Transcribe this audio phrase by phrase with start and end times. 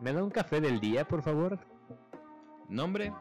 [0.00, 1.58] ¿Me da un café del día, por favor?
[2.68, 3.12] Nombre.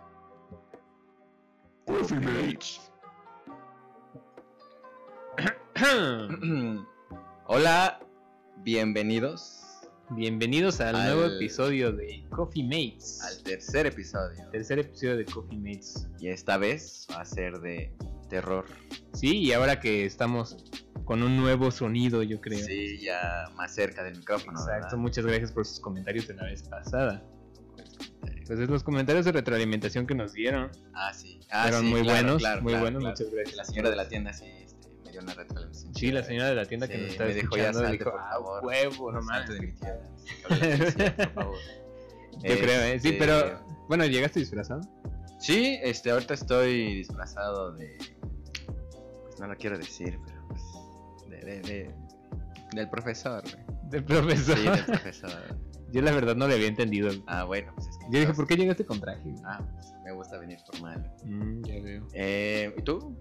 [1.86, 2.92] Coffee Mates.
[7.48, 8.00] Hola,
[8.58, 9.56] bienvenidos
[10.12, 13.22] Bienvenidos al, Al- nuevo episodio de Coffee Mates.
[13.24, 14.50] al tercer episodio.
[14.52, 16.08] tercer episodio de Coffee Mates.
[16.20, 17.94] Y esta vez va a ser de
[18.30, 18.66] terror.
[19.14, 20.58] Sí, y ahora que estamos
[21.10, 22.64] con un nuevo sonido, yo creo.
[22.64, 24.60] Sí, ya más cerca del micrófono.
[24.60, 24.98] Exacto, ¿verdad?
[25.00, 27.24] muchas gracias por sus comentarios de la vez pasada.
[28.46, 30.70] Pues es los comentarios de retroalimentación que nos dieron.
[30.94, 31.40] Ah, sí.
[31.50, 33.56] Ah, Fueron sí, muy claro, buenos, claro, muy claro, buenos, muchas gracias.
[33.58, 35.96] La señora de la tienda sí este, me dio una retroalimentación.
[35.96, 38.20] Sí, la señora de la tienda que nos está me dijo, ya salte, dijo, por
[38.20, 38.66] "Ah, favor.
[38.68, 39.50] huevo, no mames".
[39.50, 40.10] de mi tienda.
[40.48, 41.58] Por favor.
[42.44, 43.00] Yo creo, ¿eh?
[43.00, 44.82] Sí, Este, pero bueno, ¿llegaste disfrazado?
[45.40, 47.98] Sí, este, ahorita estoy disfrazado de.
[49.24, 50.39] Pues no lo quiero decir, pero.
[51.50, 51.96] De, de, de-
[52.74, 53.66] del profesor, güey.
[53.90, 54.58] De profesor.
[54.58, 55.32] Sí, del profesor.
[55.92, 57.10] Yo la verdad no le había entendido.
[57.26, 58.06] Ah, bueno, pues es que.
[58.12, 59.34] Yo dije, ¿por qué llegaste con traje?
[59.44, 61.12] Ah, pues me gusta venir formal.
[61.26, 62.08] Mm, ya veo.
[62.14, 63.18] Eh, ¿Y tú?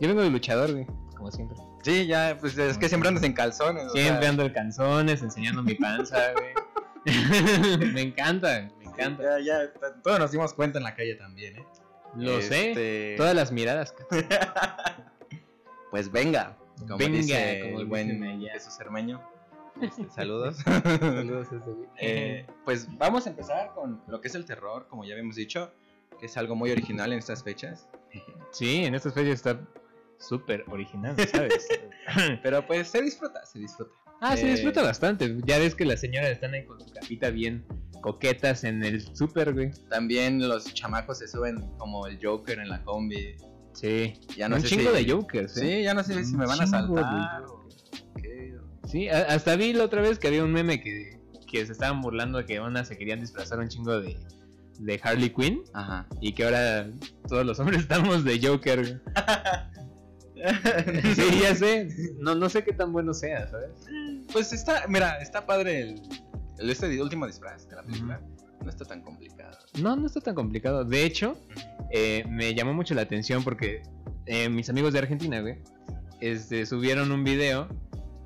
[0.00, 0.84] Yo vengo de luchador, güey,
[1.16, 1.56] como siempre.
[1.84, 3.92] Sí, ya, pues es que siempre andas en calzones.
[3.92, 6.54] Siempre ando en canzones, enseñando mi panza, güey.
[7.92, 9.38] me encanta, me encanta.
[9.40, 9.72] Ya, ya,
[10.02, 11.64] todos nos dimos cuenta en la calle también, ¿eh?
[12.16, 12.70] Lo sé.
[12.70, 13.94] Este, Todas las miradas.
[15.90, 16.56] Pues venga.
[16.80, 18.40] Como Venga, dice como el buen.
[18.52, 19.20] Jesús Cermeño.
[19.80, 20.56] Este, saludos.
[20.64, 21.48] Saludos.
[22.00, 25.72] Eh, pues vamos a empezar con lo que es el terror, como ya habíamos dicho,
[26.18, 27.88] que es algo muy original en estas fechas.
[28.50, 29.60] Sí, en estas fechas está
[30.16, 31.68] súper original, ¿sabes?
[32.42, 33.92] Pero pues se disfruta, se disfruta.
[34.22, 35.36] ah, se Eh, disfruta bastante.
[35.44, 37.66] Ya ves que las señoras están ahí con su capita bien
[38.00, 39.70] coquetas en el súper, güey.
[39.90, 43.36] También los chamacos se suben como el Joker en la combi.
[43.80, 44.14] Sí.
[44.36, 45.60] Ya no Un sé chingo si- de jokers, ¿eh?
[45.60, 47.44] Sí, ya no sé si me van a saltar.
[47.46, 47.58] o.
[48.88, 52.38] Sí, hasta vi la otra vez que había un meme que, que se estaban burlando
[52.38, 54.16] de que una se querían disfrazar un chingo de,
[54.78, 56.06] de Harley Quinn Ajá.
[56.22, 56.88] y que ahora
[57.28, 59.02] todos los hombres estamos de Joker.
[61.14, 61.88] sí, ya sé.
[62.18, 63.70] No, no sé qué tan bueno sea, ¿sabes?
[64.32, 66.02] Pues está, mira, está padre el,
[66.58, 68.20] el este último disfraz de la película.
[68.68, 69.56] No está tan complicado.
[69.80, 70.84] No, no está tan complicado.
[70.84, 71.38] De hecho,
[71.90, 73.82] eh, me llamó mucho la atención porque
[74.26, 75.56] eh, mis amigos de Argentina, güey,
[76.20, 77.66] este, subieron un video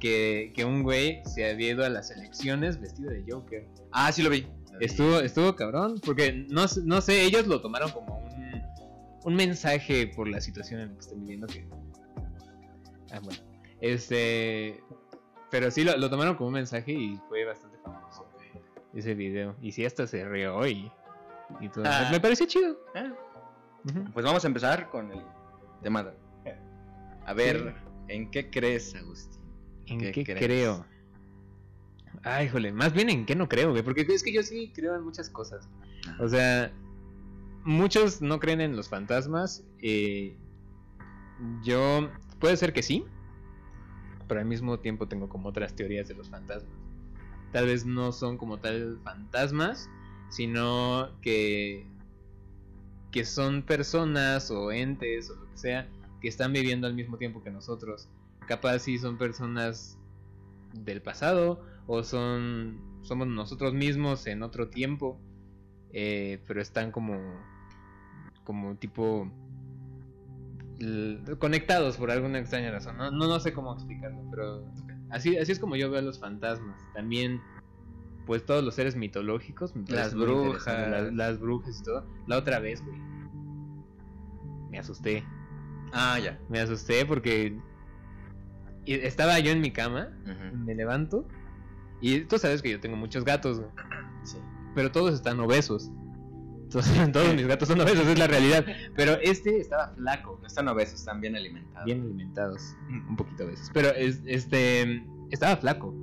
[0.01, 3.69] que, que un güey se había ido a las elecciones vestido de Joker.
[3.93, 4.49] Ah, sí lo vi.
[4.81, 8.63] Estuvo, estuvo cabrón, porque no, no sé, ellos lo tomaron como un,
[9.23, 11.69] un mensaje por la situación en la que están viviendo que...
[13.13, 13.39] Ah, bueno.
[13.81, 14.83] Este...
[15.53, 17.72] Pero sí, lo, lo tomaron como un mensaje y fue bastante
[18.95, 19.55] ese video.
[19.63, 20.91] Y sí, hasta se rió y...
[21.61, 21.85] y todo.
[21.87, 22.09] Ah.
[22.11, 22.77] Me pareció chido.
[22.95, 23.13] Ah.
[24.13, 25.21] Pues vamos a empezar con el
[25.83, 26.05] tema.
[26.05, 26.13] de-
[27.27, 27.75] A ver,
[28.09, 29.41] ¿en qué crees, Agustín?
[29.87, 30.39] ¿En ¿Qué qué, crees?
[30.41, 30.87] creo?
[32.25, 34.95] Ay, jole, más bien en qué no creo, güey, porque es que yo sí creo
[34.95, 35.69] en muchas cosas.
[36.21, 36.71] O sea,
[37.65, 39.65] muchos no creen en los fantasmas.
[39.81, 40.37] eh,
[41.65, 43.05] yo, puede ser que sí,
[44.29, 46.73] pero al mismo tiempo tengo como otras teorías de los fantasmas.
[47.53, 49.91] Tal vez no son como tal fantasmas,
[50.31, 51.87] sino que,
[53.11, 55.89] que son personas o entes o lo que sea
[56.21, 58.09] que están viviendo al mismo tiempo que nosotros.
[58.47, 59.99] Capaz si son personas
[60.73, 65.21] del pasado o son somos nosotros mismos en otro tiempo
[65.93, 67.19] eh, pero están como
[68.45, 69.31] como tipo
[71.39, 74.65] conectados por alguna extraña razón no, no no sé cómo explicarlo pero
[75.13, 77.41] así así es como yo veo a los fantasmas también
[78.27, 80.67] pues todos los seres mitológicos Las brujas.
[80.91, 82.99] las, las brujas y todo la otra vez güey
[84.71, 85.25] me asusté
[85.93, 86.39] Ah, ya.
[86.49, 87.57] me asusté porque
[88.87, 90.09] estaba yo en mi cama
[90.55, 91.27] me levanto
[92.01, 93.71] y tú sabes que yo tengo muchos gatos, güey,
[94.25, 94.39] Sí.
[94.75, 95.91] pero todos están obesos.
[97.13, 98.65] Todos mis gatos son obesos, es la realidad.
[98.97, 101.85] Pero este estaba flaco, No están obesos, están bien alimentados.
[101.85, 102.75] bien alimentados,
[103.09, 103.71] un poquito obesos.
[103.75, 105.95] Pero es- este estaba flaco,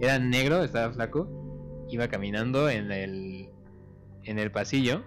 [0.00, 1.28] era negro, estaba flaco,
[1.90, 3.48] iba caminando en el
[4.24, 5.04] en el pasillo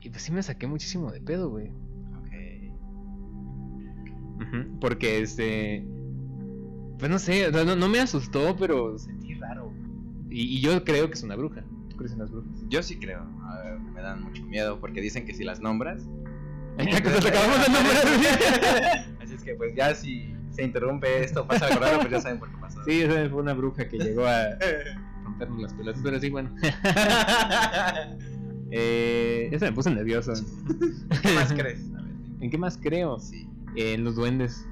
[0.00, 1.68] y pues sí me saqué muchísimo de pedo, güey.
[2.18, 2.32] Ok.
[4.80, 5.84] Porque este.
[6.98, 9.72] Pues no sé, no, no me asustó, pero sentí raro.
[10.28, 11.64] Y, y yo creo que es una bruja.
[12.00, 12.50] ¿Tú crees en las brujas?
[12.70, 13.20] Yo sí creo.
[13.44, 16.02] A ver, me dan mucho miedo porque dicen que si las nombras.
[16.78, 19.06] Ya que nos acabamos de nombrar.
[19.22, 22.38] Así es que, pues ya si se interrumpe esto, pasa algo raro, pues ya saben
[22.38, 22.82] por qué pasó.
[22.86, 24.44] Sí, esa fue una bruja que llegó a
[25.24, 26.54] rompernos las pelotas, pero sí, bueno.
[28.72, 30.32] Eh, esa me puso nervioso.
[31.22, 31.90] ¿Qué más crees?
[31.92, 32.12] A ver.
[32.40, 33.18] ¿En qué más creo?
[33.18, 33.48] Sí.
[33.74, 34.64] en los duendes.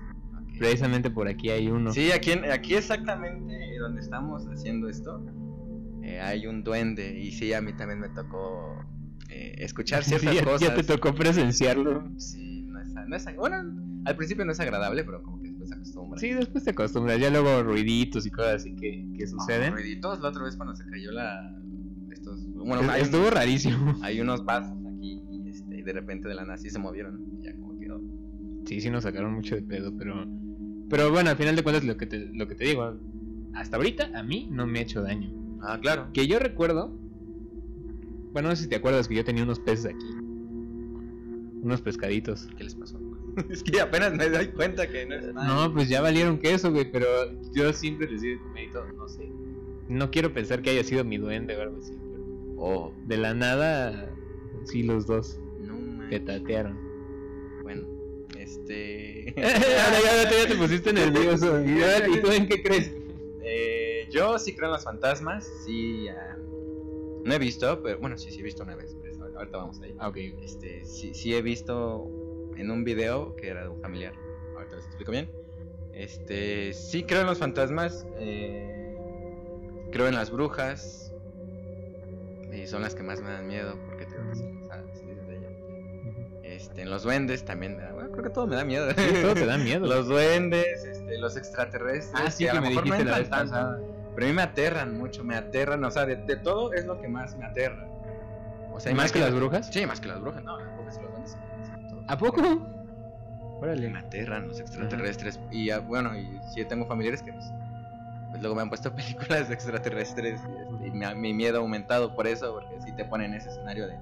[0.57, 1.93] Precisamente por aquí hay uno.
[1.93, 5.21] Sí, aquí, en- aquí exactamente donde estamos haciendo esto,
[6.15, 7.19] eh, hay un duende.
[7.21, 8.85] Y sí, a mí también me tocó
[9.29, 10.61] eh, escuchar ciertas ya, cosas.
[10.69, 12.11] ya te tocó presenciarlo.
[12.19, 13.57] Sí, no es, no es- bueno,
[14.05, 16.19] al principio no es agradable, pero como que después se acostumbra.
[16.21, 17.19] Sí, después te acostumbras.
[17.21, 19.73] Ya luego ruiditos y cosas así que, que suceden.
[19.73, 21.55] Ruiditos, la otra vez cuando se cayó la...
[22.11, 23.99] Estos, bueno, Es- hay, Estuvo rarísimo.
[24.03, 27.21] hay unos vasos aquí y, este, y de repente de la nada sí se movieron.
[27.39, 28.01] Y ya como quedó.
[28.67, 30.27] Sí, sí nos sacaron mucho de pedo, pero...
[30.91, 32.99] Pero bueno, al final de cuentas lo que te, lo que te digo,
[33.53, 35.31] hasta ahorita a mí no me ha hecho daño.
[35.63, 36.09] Ah, claro.
[36.13, 36.91] Que yo recuerdo...
[38.33, 40.07] Bueno, no sé si te acuerdas que yo tenía unos peces aquí.
[41.63, 42.49] Unos pescaditos.
[42.57, 42.99] ¿Qué les pasó?
[43.51, 45.67] es que apenas me doy cuenta que no es nada.
[45.67, 47.07] No, pues ya valieron queso, güey, pero
[47.55, 49.29] yo siempre les di de comer y todo, no sé.
[49.89, 53.35] No quiero pensar que haya sido mi duende o algo así, pero Oh, de la
[53.35, 54.11] nada,
[54.65, 56.21] sí, los dos no manches.
[56.21, 56.77] petatearon.
[57.63, 57.83] Bueno,
[58.39, 59.33] este.
[59.37, 61.61] Ahora ya, te- ya te pusiste nervioso.
[61.65, 62.93] ¿Y, ahora- ¿y tú en qué crees?
[64.09, 65.49] Eh, yo sí creo en los fantasmas.
[65.65, 66.37] Sí, ah,
[67.25, 68.97] no he visto, pero bueno, sí, sí he visto una vez.
[69.01, 69.95] pero eso, ahorita vamos ahí.
[69.99, 70.17] Ah, ok.
[70.43, 72.09] Este, sí, sí he visto
[72.57, 74.15] en un video que era de un familiar.
[74.57, 75.31] Ahorita les explico bien.
[75.93, 78.07] Este, sí creo en los fantasmas.
[78.19, 78.97] eh,
[79.93, 81.13] creo en las brujas.
[82.53, 85.37] Y son las que más me dan miedo porque te o sea, sí dices de
[85.37, 85.53] ellas.
[86.43, 88.91] Este, en los duendes también me da, bueno, creo que todo me da miedo.
[88.91, 89.87] Sí, todo te da miedo.
[89.87, 92.21] Los duendes, este, los extraterrestres.
[92.27, 93.81] Ah, sí, que lo me dijiste la vez pasada.
[94.19, 95.85] Pero a mí me aterran mucho, me aterran.
[95.85, 97.87] O sea, de, de todo es lo que más me aterra.
[98.73, 99.69] O sea, ¿Más que las brujas?
[99.73, 100.43] Sí, más que las brujas.
[100.43, 101.37] No, las brujas y los duendes.
[102.09, 102.43] ¿A poco?
[102.43, 102.59] Me
[103.61, 103.97] Órale.
[103.97, 105.39] aterran los extraterrestres.
[105.53, 107.45] Y ah, bueno, y sí tengo familiares que pues,
[108.31, 110.41] pues luego me han puesto películas de extraterrestres.
[110.41, 113.35] Y, este, y me ha- mi miedo ha aumentado por eso, porque si te ponen
[113.35, 113.97] ese escenario de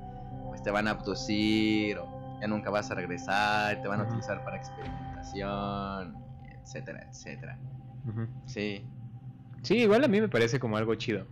[0.48, 4.42] pues te van a abducir o ya nunca vas a regresar, te van a utilizar
[4.44, 6.16] para experimentación,
[6.62, 7.58] etcétera, etcétera.
[8.46, 8.86] Sí.
[9.62, 11.26] Sí, igual a mí me parece como algo chido.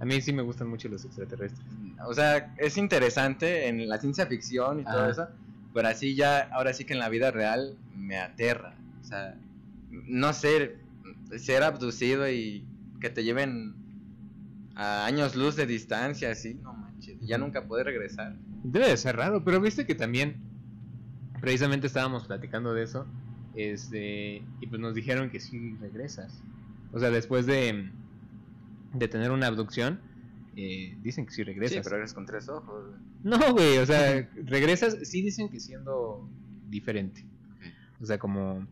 [0.00, 1.66] A mí sí me gustan mucho los extraterrestres.
[2.06, 5.10] O sea, es interesante en la ciencia ficción y todo Ajá.
[5.10, 5.28] eso,
[5.72, 8.74] pero así ya, ahora sí que en la vida real me aterra.
[9.00, 9.34] O sea,
[9.90, 10.78] no ser,
[11.36, 12.64] ser abducido y
[13.00, 13.74] que te lleven
[14.74, 18.36] a años luz de distancia, así, no manches, ya nunca poder regresar.
[18.62, 20.36] Debe de ser raro, pero viste que también,
[21.40, 23.06] precisamente estábamos platicando de eso,
[23.54, 26.42] este, y pues nos dijeron que sí regresas.
[26.94, 27.90] O sea, después de,
[28.92, 30.00] de tener una abducción,
[30.56, 31.76] eh, dicen que sí regresas.
[31.78, 32.94] Sí, pero eres con tres ojos.
[33.24, 36.28] No, güey, o sea, regresas, sí dicen que siendo
[36.68, 37.24] diferente.
[38.00, 38.66] O sea, como,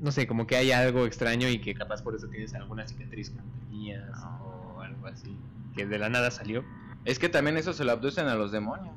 [0.00, 3.30] no sé, como que hay algo extraño y que capaz por eso tienes alguna cicatriz
[3.30, 4.08] que no tenías
[4.42, 5.36] o algo así,
[5.74, 6.64] que de la nada salió.
[7.04, 8.94] Es que también eso se lo abducen a los demonios.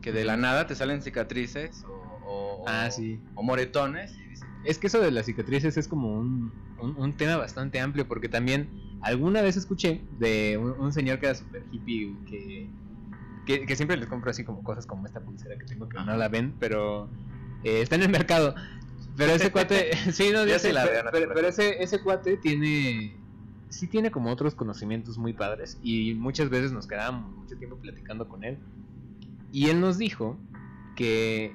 [0.00, 1.92] Que de la nada te salen cicatrices o,
[2.26, 3.20] o- Ah, sí.
[3.34, 4.12] o moretones
[4.64, 8.28] Es que eso de las cicatrices es como un, un, un tema bastante amplio porque
[8.28, 8.70] también
[9.02, 12.70] alguna vez escuché de un, un señor que era super hippie que,
[13.46, 16.16] que, que siempre les compro así como cosas como esta pulsera que tengo que no
[16.16, 17.08] la ven, pero
[17.62, 18.54] eh, está en el mercado.
[19.16, 23.16] Pero ese cuate, sí, no, se sé, la pero, pero- ese, ese cuate tiene,
[23.68, 28.28] sí tiene como otros conocimientos muy padres y muchas veces nos quedábamos mucho tiempo platicando
[28.28, 28.58] con él.
[29.52, 30.36] Y él nos dijo
[30.96, 31.54] que,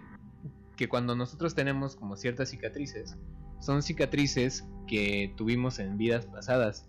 [0.79, 3.17] que cuando nosotros tenemos como ciertas cicatrices,
[3.59, 6.87] son cicatrices que tuvimos en vidas pasadas.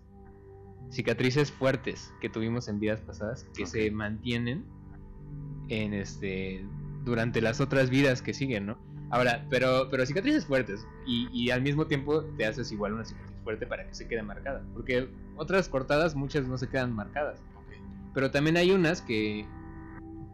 [0.90, 4.65] Cicatrices fuertes que tuvimos en vidas pasadas que se mantienen
[5.70, 6.65] en este
[7.05, 8.79] durante las otras vidas que siguen, ¿no?
[9.10, 13.36] Ahora, pero, pero cicatrices fuertes y, y al mismo tiempo te haces igual una cicatriz
[13.43, 14.62] fuerte para que se quede marcada.
[14.72, 17.41] Porque otras cortadas muchas no se quedan marcadas.
[18.15, 19.48] Pero también hay unas que,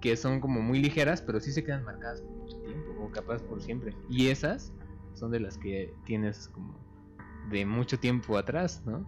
[0.07, 3.43] que son como muy ligeras, pero sí se quedan marcadas por mucho tiempo, o capaz
[3.43, 3.93] por siempre.
[4.09, 4.73] Y esas
[5.15, 6.79] son de las que tienes como
[7.51, 8.99] de mucho tiempo atrás, ¿no?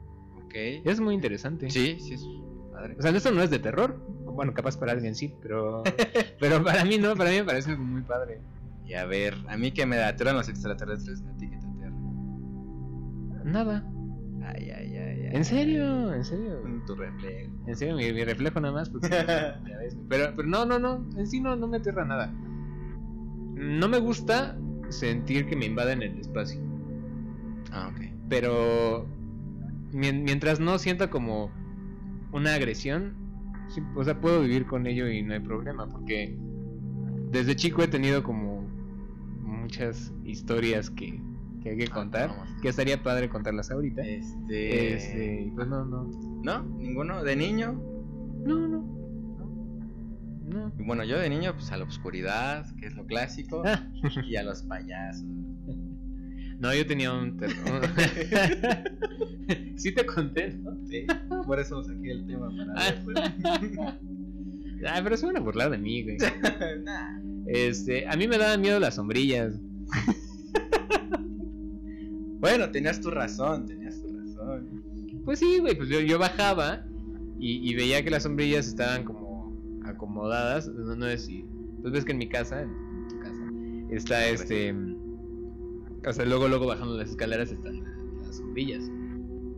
[0.45, 0.55] ok.
[0.85, 1.71] Es muy interesante.
[1.71, 2.27] Sí, sí, es
[2.73, 2.97] padre.
[2.99, 3.97] O sea, eso no es de terror.
[4.25, 5.85] Bueno, capaz para alguien sí, pero,
[6.41, 8.41] pero para mí no, para mí me parece algo muy padre.
[8.85, 13.43] Y a ver, a mí que me aterran los extraterrestres, a ti que te aterran.
[13.45, 13.89] Nada.
[14.43, 15.29] Ay, ay, ay, ay.
[15.33, 16.61] En serio, en serio.
[16.87, 17.51] Tu reflejo.
[17.67, 18.89] En serio, mi, mi reflejo nada más.
[18.91, 19.09] porque-
[19.69, 21.05] ya ves, pero, pero no, no, no.
[21.19, 22.33] En sí no, no me aterra nada.
[23.55, 24.57] No me gusta
[24.89, 26.61] sentir que me invaden el espacio.
[27.73, 28.01] Ah, ok.
[28.29, 29.07] Pero
[29.93, 31.51] mien- mientras no sienta como
[32.33, 33.15] una agresión,
[33.69, 35.87] sí, o sea, puedo vivir con ello y no hay problema.
[35.89, 36.37] Porque
[37.31, 38.67] desde chico he tenido como
[39.43, 41.21] muchas historias que,
[41.77, 42.29] que hay que Ah, contar.
[42.31, 42.49] vamos.
[42.63, 44.03] Que estaría padre contarlas ahorita.
[44.03, 44.95] Este.
[44.95, 46.05] Este, pues no, no.
[46.43, 46.63] ¿No?
[46.79, 47.23] ¿Ninguno?
[47.25, 47.73] ¿De niño?
[48.45, 48.99] No, no.
[50.49, 50.73] No.
[50.79, 53.63] Y bueno, yo de niño, pues a la oscuridad, que es lo clásico.
[53.67, 53.87] Ah,
[54.27, 55.25] y a los payasos.
[56.59, 57.83] No, yo tenía un terror.
[59.77, 60.77] sí te conté, ¿no?
[60.89, 61.07] Sí,
[61.47, 63.05] por eso saqué el tema para Ay,
[65.05, 66.17] pero se van a burlar de mí, güey.
[66.85, 67.21] Nah.
[67.47, 69.55] Este, a mí me daban miedo las sombrillas.
[72.41, 74.83] Bueno, tenías tu razón, tenías tu razón.
[75.25, 76.85] Pues sí, güey, pues yo, yo bajaba
[77.39, 79.53] y, y veía que las sombrillas estaban como
[79.85, 80.69] acomodadas.
[80.69, 81.45] No, no es si.
[81.83, 83.43] Pues ves que en mi casa, en tu casa,
[83.91, 84.75] está este.
[86.07, 88.89] O sea, luego, luego bajando las escaleras están la- las sombrillas.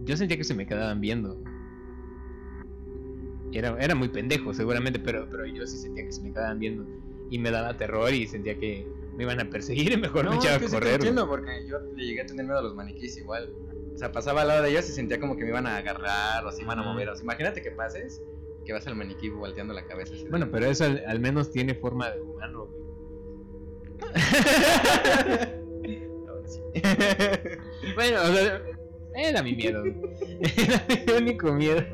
[0.04, 1.40] Yo sentía que se me quedaban viendo.
[3.52, 6.86] Era, era muy pendejo, seguramente, pero, pero yo sí sentía que se me quedaban viendo.
[7.30, 10.56] Y me daba terror y sentía que me iban a perseguir y mejor me echaba
[10.56, 10.88] es que a sí correr.
[10.88, 10.94] güey.
[11.08, 13.52] entiendo, porque yo le llegué a tener miedo a los maniquís igual.
[13.94, 16.44] O sea, pasaba al lado de ellos y sentía como que me iban a agarrar
[16.44, 17.08] o se iban a mover.
[17.08, 18.20] O sea, imagínate que pases
[18.60, 20.12] y que vas al maniquí volteando la cabeza.
[20.14, 22.80] así de- Bueno, pero eso al, al menos tiene forma de humano, güey.
[26.28, 26.60] Ahora sí.
[27.94, 28.62] Bueno, o sea,
[29.16, 29.84] era mi miedo.
[30.56, 31.84] Era mi único miedo.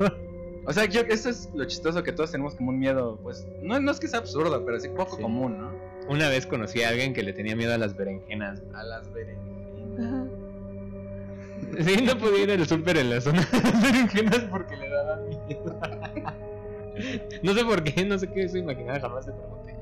[0.67, 3.79] O sea, yo, eso es lo chistoso que todos tenemos como un miedo, pues, no,
[3.79, 5.21] no es que sea absurdo, pero sí poco Sí.
[5.23, 5.71] común, ¿no?
[6.09, 8.61] Una vez conocí a alguien que le tenía miedo a las berenjenas.
[8.73, 10.27] A las berenjenas.
[11.79, 15.19] Sí, no podía ir al súper en la zona de las berenjenas porque le daban
[15.47, 15.79] miedo.
[17.43, 19.75] No sé por qué, no sé qué se imaginaba, jamás te pregunté.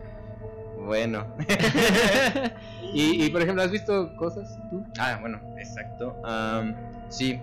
[0.84, 1.28] Bueno.
[2.94, 4.84] y, y por ejemplo, ¿has visto cosas tú?
[5.00, 6.20] Ah, bueno, exacto.
[6.26, 6.76] Am,
[7.10, 7.40] sí.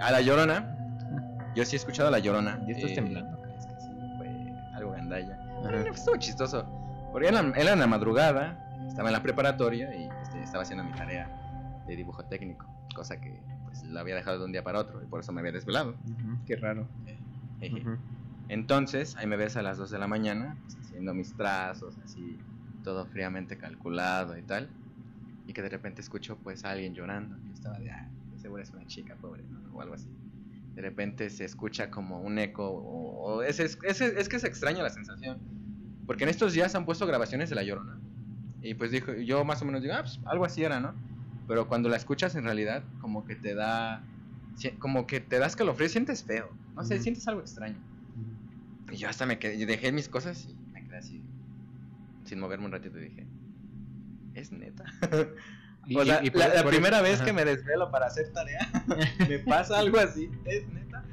[0.00, 0.77] a la llorona.
[1.58, 2.62] Yo sí he escuchado a la llorona.
[2.68, 3.36] Ya estás Eh, temblando.
[3.58, 4.28] Es que sí, fue
[4.76, 5.36] algo gandalla.
[5.60, 6.64] Bueno, pues, estuvo chistoso.
[7.10, 10.92] Porque era, era en la madrugada, estaba en la preparatoria y este, estaba haciendo mi
[10.92, 11.28] tarea
[11.88, 12.64] de dibujo técnico.
[12.94, 15.40] Cosa que pues la había dejado de un día para otro y por eso me
[15.40, 15.96] había desvelado.
[16.46, 16.86] Qué raro.
[17.60, 17.98] Ujú.
[18.48, 22.38] Entonces, ahí me ves a las 2 de la mañana, pues, haciendo mis trazos, así,
[22.84, 24.70] todo fríamente calculado y tal.
[25.48, 27.36] Y que de repente escucho, pues, a alguien llorando.
[27.44, 28.08] Yo estaba de, ah,
[28.40, 29.58] seguro es una chica, pobre, ¿no?
[29.76, 30.08] o algo así.
[30.78, 34.44] De repente se escucha como un eco, o, o es, es, es, es que es
[34.44, 35.40] extraña la sensación.
[36.06, 37.98] Porque en estos días han puesto grabaciones de La Llorona.
[38.62, 40.94] Y pues dijo, yo más o menos digo, ah, pues algo así era, ¿no?
[41.48, 44.04] Pero cuando la escuchas en realidad, como que te da,
[44.78, 46.48] como que te das calofrío, sientes feo.
[46.76, 47.74] No sé, sientes algo extraño.
[48.92, 51.20] Y yo hasta me quedé, dejé mis cosas y me quedé así,
[52.22, 53.26] sin moverme un ratito y dije,
[54.34, 54.84] ¿es neta?
[55.88, 57.24] Y- o sea, y- y por- la, la por- primera vez ajá.
[57.24, 58.60] que me desvelo para hacer tarea,
[59.28, 61.04] me pasa algo así, ¿es neta?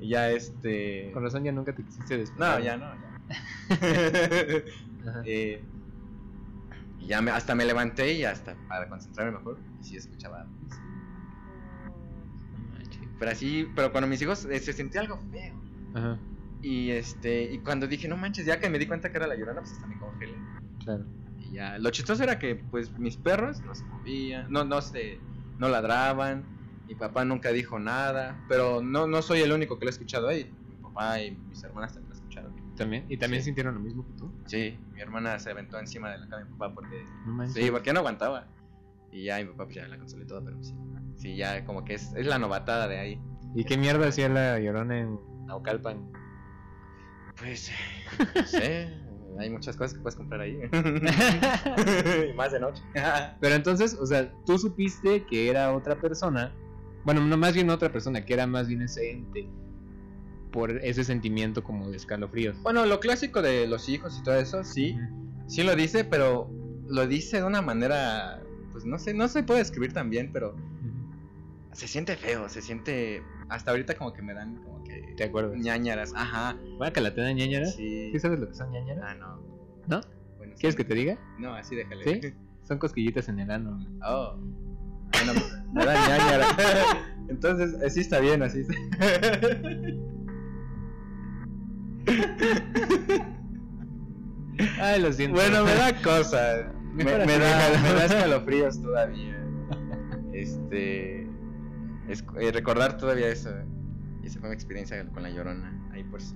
[0.00, 1.10] Y ya este...
[1.12, 2.58] Con razón ya nunca te quisiste despertar.
[2.58, 3.14] No, ya no, ya.
[5.26, 5.62] Eh,
[6.98, 10.46] y ya me- hasta me levanté y hasta para concentrarme mejor, y sí escuchaba.
[10.70, 10.78] sí.
[13.18, 15.54] Pero así, pero cuando mis hijos eh, se sentía algo feo.
[15.94, 16.18] Ajá,
[16.62, 19.34] Y este, y cuando dije, no manches, ya que me di cuenta que era la
[19.36, 20.38] llorona, pues hasta me congelé.
[20.84, 21.04] claro.
[21.54, 25.20] Ya, lo chistoso era que pues mis perros no se movían, no, no se,
[25.58, 26.48] no ladraban,
[26.88, 30.28] mi papá nunca dijo nada, pero no, no soy el único que lo he escuchado
[30.28, 32.74] ahí, mi papá y mis hermanas también lo escucharon.
[32.76, 33.06] ¿También?
[33.08, 33.46] ¿Y también Sí.
[33.46, 34.34] sintieron lo mismo que tú?
[34.46, 37.70] Sí, mi hermana se aventó encima de la cama de mi papá porque, No sí,
[37.70, 38.48] porque no aguantaba.
[39.12, 40.74] Y ya mi papá pues ya la consolé toda, pero sí,
[41.16, 43.20] sí, ya como que es, es la novatada de ahí.
[43.54, 46.10] ¿Y qué mierda hacía la llorona en Naucalpan?
[47.36, 47.70] Pues,
[48.34, 49.03] no sé,
[49.38, 50.58] hay muchas cosas que puedes comprar ahí.
[52.30, 52.82] y más de noche.
[53.40, 56.52] Pero entonces, o sea, tú supiste que era otra persona.
[57.04, 59.48] Bueno, no más bien otra persona, que era más bien ese ente.
[60.52, 62.60] Por ese sentimiento como de escalofríos.
[62.62, 64.96] Bueno, lo clásico de los hijos y todo eso, sí,
[65.46, 66.50] sí lo dice, pero
[66.86, 68.40] lo dice de una manera,
[68.72, 70.54] pues no sé, no se puede escribir tan bien, pero
[71.72, 74.62] se siente feo, se siente, hasta ahorita como que me dan
[75.16, 75.56] ¿Te acuerdas?
[75.58, 77.74] ñañaras, ajá, ¿Va que la te dan ñañaras?
[77.74, 79.04] sí, ¿Sí sabes lo que son ñañaras?
[79.08, 79.36] ah, no,
[79.88, 80.00] ¿No?
[80.38, 80.60] bueno, sí.
[80.60, 81.18] ¿Quieres que te diga?
[81.38, 82.04] No, así déjale.
[82.20, 82.34] ¿Sí?
[82.66, 83.78] Son cosquillitas en el ano.
[84.06, 84.36] Oh,
[85.12, 85.32] bueno,
[85.74, 86.56] me dan ñañaras,
[87.28, 88.74] entonces, así está bien, así está.
[94.80, 95.36] Ay, lo siento.
[95.36, 96.72] Bueno, me da cosa.
[96.94, 99.36] Me, da, me da escalofríos todavía.
[100.32, 101.22] Este.
[102.08, 103.50] es- eh, recordar todavía eso.
[104.24, 105.70] Y esa fue mi experiencia con la llorona.
[105.92, 106.34] Ahí por si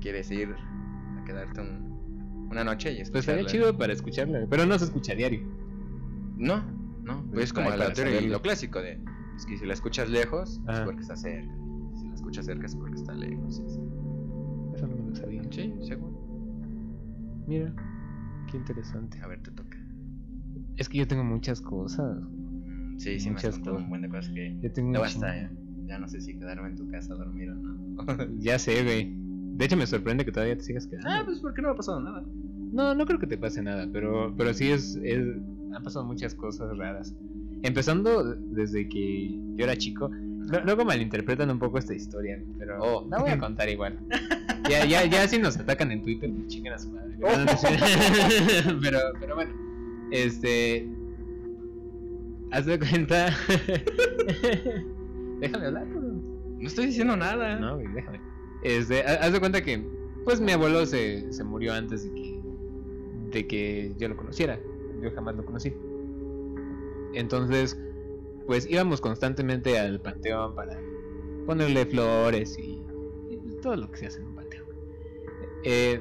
[0.00, 0.48] quieres ir
[1.20, 3.40] a quedarte un- una noche y Pues escucharla.
[3.42, 5.40] estaría chido para escucharla, pero no se escucha diario.
[6.36, 6.62] No,
[7.04, 7.24] no.
[7.30, 8.98] Pues es como la teoría, lo clásico de.
[9.36, 11.46] Es que si la escuchas lejos, es porque está cerca.
[11.94, 13.60] y Si la escuchas cerca, es porque está lejos.
[14.74, 15.42] Eso no me lo sabía.
[15.50, 16.18] Sí, seguro.
[17.46, 17.72] Mira,
[18.50, 19.20] qué interesante.
[19.22, 19.78] A ver, te toca.
[20.76, 22.16] Es que yo tengo muchas cosas.
[22.20, 23.82] Mm, Sí, sí, me has Muchas cosas.
[23.82, 24.58] un buen de cosas que.
[24.60, 25.48] Yo tengo hasta chingo.
[25.54, 28.16] ya, ya no sé si quedarme en tu casa a dormir o no.
[28.38, 29.12] Ya sé, güey.
[29.56, 31.08] De hecho, me sorprende que todavía te sigas quedando.
[31.10, 32.24] ah, pues porque no me ha pasado nada.
[32.72, 35.18] No, no creo que te pase nada, pero, pero sí es, es
[35.74, 37.14] han pasado muchas cosas raras.
[37.62, 40.08] Empezando desde que yo era chico.
[40.08, 43.06] Lu- Luego malinterpretan un poco esta historia, pero Oh.
[43.10, 43.98] la voy a contar igual.
[44.70, 47.16] Ya, ya, ya si nos atacan en Twitter, pues chinguen a su madre.
[47.22, 47.28] Oh.
[48.80, 49.52] pero, pero bueno,
[50.12, 50.88] este.
[52.52, 53.28] Haz de cuenta.
[55.40, 56.00] déjame hablar, bro.
[56.02, 57.58] No estoy diciendo nada.
[57.58, 58.20] No, güey, déjame.
[58.62, 59.82] Este, ha- haz de cuenta que,
[60.24, 62.40] pues mi abuelo se, se murió antes de que,
[63.32, 64.60] de que yo lo conociera.
[65.02, 65.72] Yo jamás lo conocí.
[67.14, 67.78] Entonces,
[68.46, 70.78] pues íbamos constantemente al panteón para
[71.46, 72.82] ponerle flores y,
[73.30, 74.64] y todo lo que se hace en un panteón.
[75.64, 76.00] Eh,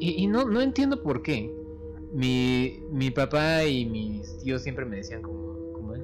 [0.00, 1.52] y y no, no entiendo por qué.
[2.12, 5.45] Mi, mi papá y mis tíos siempre me decían como,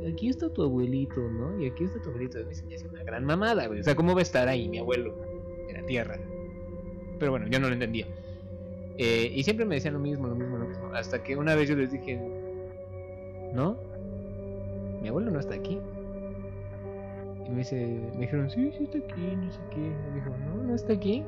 [0.06, 1.60] aquí está tu abuelito, ¿no?
[1.60, 2.38] Y aquí está tu abuelito.
[2.44, 3.80] Me es una gran mamada, güey.
[3.80, 5.14] O sea, ¿cómo va a estar ahí mi abuelo
[5.68, 6.18] en la tierra?
[7.18, 8.06] Pero bueno, yo no lo entendía.
[8.98, 10.86] Eh, y siempre me decían lo mismo, lo mismo, lo mismo.
[10.94, 12.20] Hasta que una vez yo les dije,
[13.52, 13.76] no,
[15.00, 15.80] mi abuelo no está aquí.
[17.46, 19.80] Y me dice, me dijeron, sí, sí está aquí, no sé qué.
[19.80, 21.24] Me dijo, no, no está aquí.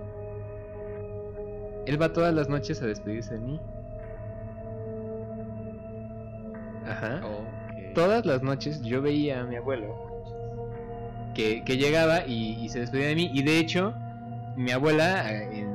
[1.86, 3.60] Él va todas las noches a despedirse de mí.
[6.86, 7.20] Ajá.
[7.26, 7.63] Ok.
[7.94, 9.94] Todas las noches yo veía a mi abuelo
[11.34, 13.30] que, que llegaba y, y se despedía de mí.
[13.32, 13.94] Y de hecho,
[14.56, 15.74] mi abuela, eh, en-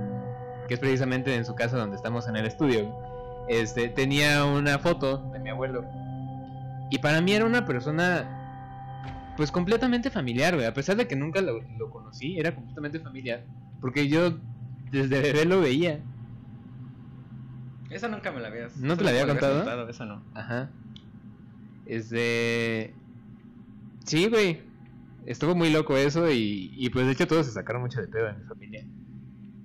[0.67, 2.95] que es precisamente en su casa donde estamos en el estudio,
[3.49, 5.83] este, tenía una foto de mi abuelo.
[6.91, 10.65] Y para mí era una persona, pues completamente familiar, güey.
[10.67, 13.43] A pesar de que nunca lo, lo conocí, era completamente familiar.
[13.81, 14.33] Porque yo
[14.91, 15.99] desde bebé lo veía.
[17.89, 18.77] Esa nunca me la habías.
[18.77, 19.89] ¿No te la había me contado?
[19.89, 20.23] Esa no.
[20.35, 20.69] Ajá.
[21.89, 22.93] Este.
[24.05, 24.61] Sí, güey.
[25.25, 28.29] Estuvo muy loco eso y, y pues de hecho todos se sacaron mucho de pedo
[28.29, 28.85] en mi familia.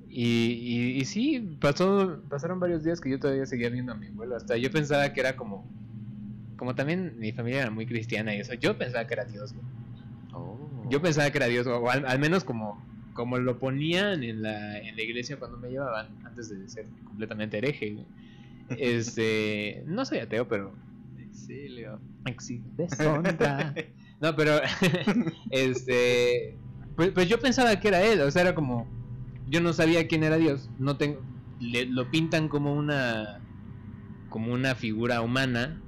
[0.09, 4.07] Y, y, y sí, pasó, pasaron varios días que yo todavía seguía viendo a mi
[4.09, 4.37] abuelo.
[4.37, 5.69] Hasta yo pensaba que era como.
[6.57, 9.67] Como también mi familia era muy cristiana y eso, yo pensaba que era Dios, güey.
[10.33, 10.87] Oh.
[10.89, 14.79] Yo pensaba que era Dios, o al, al menos como, como lo ponían en la,
[14.79, 17.93] en la iglesia cuando me llevaban, antes de ser completamente hereje.
[17.93, 18.07] güey.
[18.79, 20.73] Este, no soy ateo, pero
[21.49, 22.01] Exilio.
[22.27, 23.75] existe deshonra.
[24.21, 24.61] No, pero
[25.51, 26.59] este
[26.97, 28.87] pues, pues yo pensaba que era él, o sea, era como
[29.47, 31.21] yo no sabía quién era Dios, no tengo
[31.61, 33.41] le- lo pintan como una
[34.29, 35.81] como una figura humana.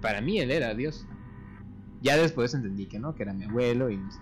[0.00, 1.06] Para mí él era Dios.
[2.00, 4.18] Ya después entendí que no, que era mi abuelo y no sé.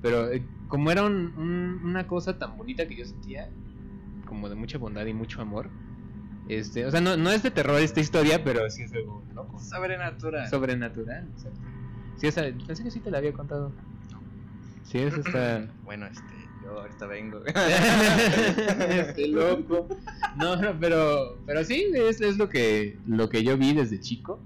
[0.00, 3.50] Pero eh, como era un- un- una cosa tan bonita que yo sentía,
[4.26, 5.68] como de mucha bondad y mucho amor,
[6.48, 9.58] este, o sea, no, no es de terror esta historia, pero sí es algo loco.
[9.60, 10.48] Sobrenatural.
[10.48, 11.60] Sobrenatural, exacto.
[12.16, 13.72] Sí, esa, pensé que sí te la había contado.
[14.84, 15.66] Sí, eso está.
[15.84, 16.22] Bueno, este,
[16.64, 17.42] yo ahorita vengo.
[17.46, 19.88] este loco.
[20.36, 24.40] No, no, pero, pero sí, es, es lo que lo que yo vi desde chico.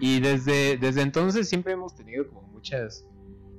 [0.00, 3.04] Y desde, desde entonces siempre hemos tenido como muchas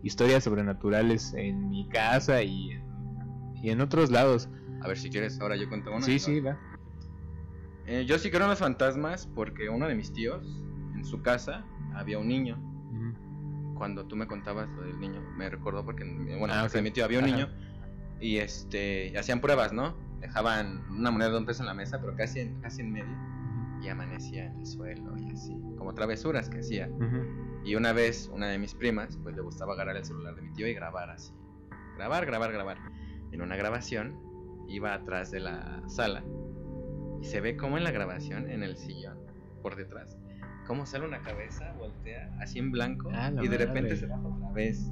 [0.04, 2.84] historias sobrenaturales en mi casa y en,
[3.62, 4.48] y en otros lados.
[4.82, 6.06] A ver si quieres, ahora yo cuento una.
[6.06, 6.58] Sí, sí, va.
[7.92, 10.46] Eh, yo sí creo en los fantasmas porque uno de mis tíos,
[10.96, 12.58] en su casa, había un niño.
[13.74, 16.74] Cuando tú me contabas lo del niño, me recordó porque, en- bueno, Ah, en casa
[16.74, 16.84] de ok.
[16.84, 17.34] mi tío había un Ajá.
[17.36, 17.50] niño
[18.20, 19.96] y este, hacían pruebas, ¿no?
[20.20, 23.18] Dejaban una moneda de un peso en la mesa, pero casi en, casi en medio,
[23.82, 26.90] y amanecía en el suelo y así, como travesuras que hacía.
[27.64, 30.52] Y una vez, una de mis primas, pues le gustaba agarrar el celular de mi
[30.54, 31.34] tío y grabar así.
[31.96, 32.78] Grabar, grabar, grabar.
[33.32, 34.20] En una grabación,
[34.68, 36.22] iba atrás de la sala
[37.22, 39.18] y se ve como en la grabación, en el sillón,
[39.62, 40.18] por detrás,
[40.68, 43.98] cómo sale una cabeza, voltea, así en blanco, Ah, y de repente madre.
[43.98, 44.92] se baja otra vez.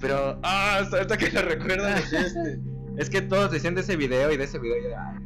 [0.00, 2.60] Pero, ah, hasta ahorita que lo recuerdo, este,
[2.96, 5.18] es que todos decían de ese video y de ese video yo, ay,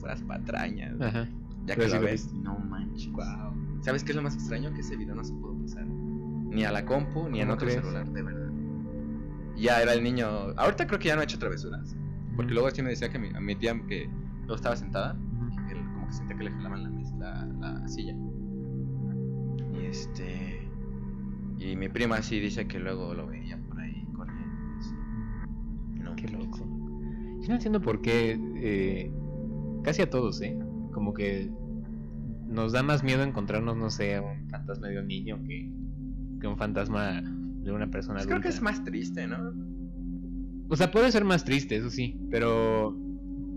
[0.00, 1.00] puras patrañas.
[1.00, 1.28] Ajá.
[1.64, 3.08] Ya que lo ves, no manches.
[3.82, 4.72] ¿Sabes qué es lo más extraño?
[4.74, 5.86] Que ese video no se pudo pasar.
[5.86, 7.80] Ni a la compu, ni en ¿Cómo otro crees?
[7.82, 8.50] celular, de verdad.
[9.56, 10.26] Ya era el niño.
[10.56, 11.96] Ahorita creo que ya no ha hecho travesuras.
[12.36, 14.08] Porque luego sí me decía que mi, a mi tía que
[14.40, 15.16] luego estaba sentada,
[16.20, 16.28] Ujú.
[16.28, 16.82] que él como que sentía que le jalaban
[17.18, 18.16] la, la, la silla.
[19.72, 20.68] Y este.
[21.58, 24.54] Y mi prima sí dice que luego lo veía por ahí corriendo.
[24.78, 24.94] así.
[26.02, 26.58] No, Qué loco.
[27.40, 29.12] Yo no entiendo por qué eh,
[29.82, 30.58] casi a todos, ¿eh?
[30.92, 31.50] Como que
[32.46, 35.70] nos da más miedo encontrarnos, no sé, a un fantasma de un niño que,
[36.40, 38.40] que un fantasma de una persona Pues adulta.
[38.40, 39.52] creo que es más triste, ¿no?
[40.68, 42.96] O sea, puede ser más triste, eso sí, pero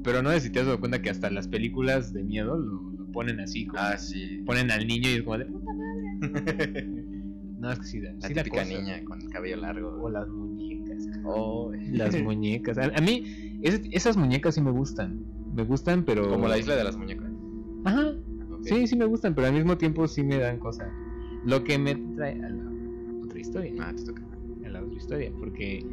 [0.05, 2.91] pero no sé si te has dado cuenta que hasta las películas de miedo lo,
[2.91, 4.41] lo ponen así, como Ah, sí.
[4.45, 6.87] ponen al niño y es como de puta madre.
[7.57, 8.65] No, es que sí, La sí típica cosa.
[8.65, 9.89] niña con el cabello largo.
[10.01, 11.07] O las muñecas.
[11.23, 12.77] Oh, Las muñecas.
[12.77, 13.23] A, a mí,
[13.63, 15.23] es- esas muñecas sí me gustan.
[15.55, 16.29] Me gustan, pero.
[16.29, 17.31] Como la isla de las muñecas.
[17.85, 18.11] Ajá.
[18.63, 20.87] Sí, sí me gustan, pero al mismo tiempo sí me dan cosas.
[21.45, 22.71] Lo que me trae a la
[23.23, 23.71] otra historia.
[23.79, 24.21] Ah, te toca.
[24.65, 25.31] A la otra historia.
[25.39, 25.83] Porque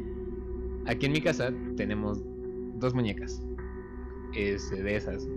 [0.85, 2.21] aquí en mi casa tenemos
[2.77, 3.41] dos muñecas.
[4.35, 5.27] Este, de esas.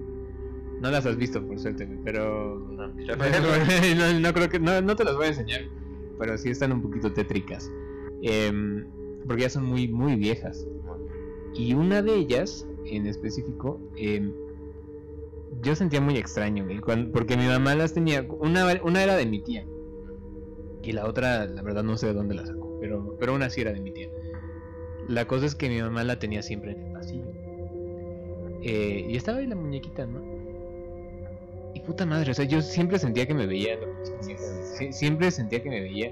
[0.80, 2.58] No las has visto, por suerte, pero.
[2.76, 4.58] No, no, no creo que.
[4.58, 5.62] No, no te las voy a enseñar.
[6.18, 7.70] Pero sí están un poquito tétricas.
[8.22, 8.86] Em,
[9.26, 10.66] porque ya son muy, muy viejas.
[11.54, 14.32] Y una de ellas, en específico, em,
[15.62, 16.66] yo sentía muy extraño,
[17.12, 18.26] porque mi mamá las tenía.
[18.28, 19.66] Una, una era de mi tía.
[20.82, 22.78] Y la otra, la verdad, no sé de dónde la sacó.
[22.80, 24.08] Pero, pero una sí era de mi tía.
[25.08, 27.24] La cosa es que mi mamá la tenía siempre en el pasillo.
[28.68, 30.20] Eh, y estaba ahí la muñequita, ¿no?
[31.72, 33.76] Y puta madre, o sea, yo siempre sentía que me veía.
[34.76, 36.10] Sie- siempre sentía que me veía.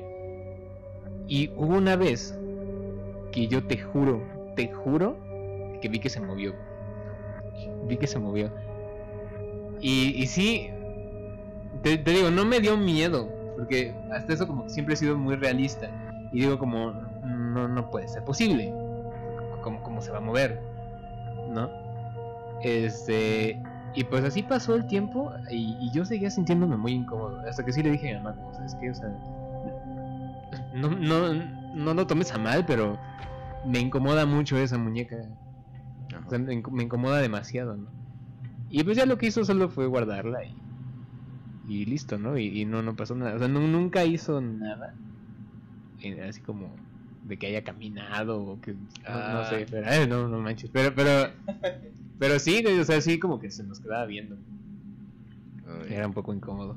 [1.27, 2.38] Y hubo una vez
[3.33, 4.23] que yo te juro,
[4.55, 5.17] te juro
[5.81, 6.55] que vi que se movió.
[7.88, 8.51] Vi que se movió.
[9.81, 10.69] Y, y sí,
[11.83, 15.19] te, te digo, no me dio miedo, porque hasta eso como que siempre he sido
[15.19, 15.90] muy realista.
[16.33, 16.93] Y digo como,
[17.25, 18.73] no, no puede ser posible.
[19.62, 20.61] ¿Cómo, cómo se va a mover?
[21.51, 21.84] ¿No?
[22.64, 23.62] Este...
[23.96, 27.40] Y pues así pasó el tiempo y, y yo seguía sintiéndome muy incómodo.
[27.48, 28.90] Hasta que sí le dije a mi mamá, ¿sabes qué?
[28.90, 29.09] O sea,
[30.74, 31.33] no, no,
[31.74, 32.98] no lo tomes a mal, pero
[33.64, 35.16] me incomoda mucho esa muñeca.
[36.27, 37.87] O sea, me, inco- me incomoda demasiado, ¿no?
[38.68, 40.57] Y pues ya lo que hizo solo fue guardarla y,
[41.68, 42.37] y listo, ¿no?
[42.37, 43.37] Y, y no, no pasó nada.
[43.37, 44.94] O sea, nu- nunca hizo nada.
[46.03, 46.74] eh, Así como
[47.22, 48.72] de que haya caminado o que...
[48.72, 49.46] No, no Ah.
[49.48, 49.87] sé, pero...
[49.88, 50.68] ay, no, no manches.
[50.72, 51.31] Pero, pero...
[52.18, 54.37] Pero sí, güey, o sea, sí como que se nos quedaba viendo.
[55.88, 56.77] Era un poco incómodo.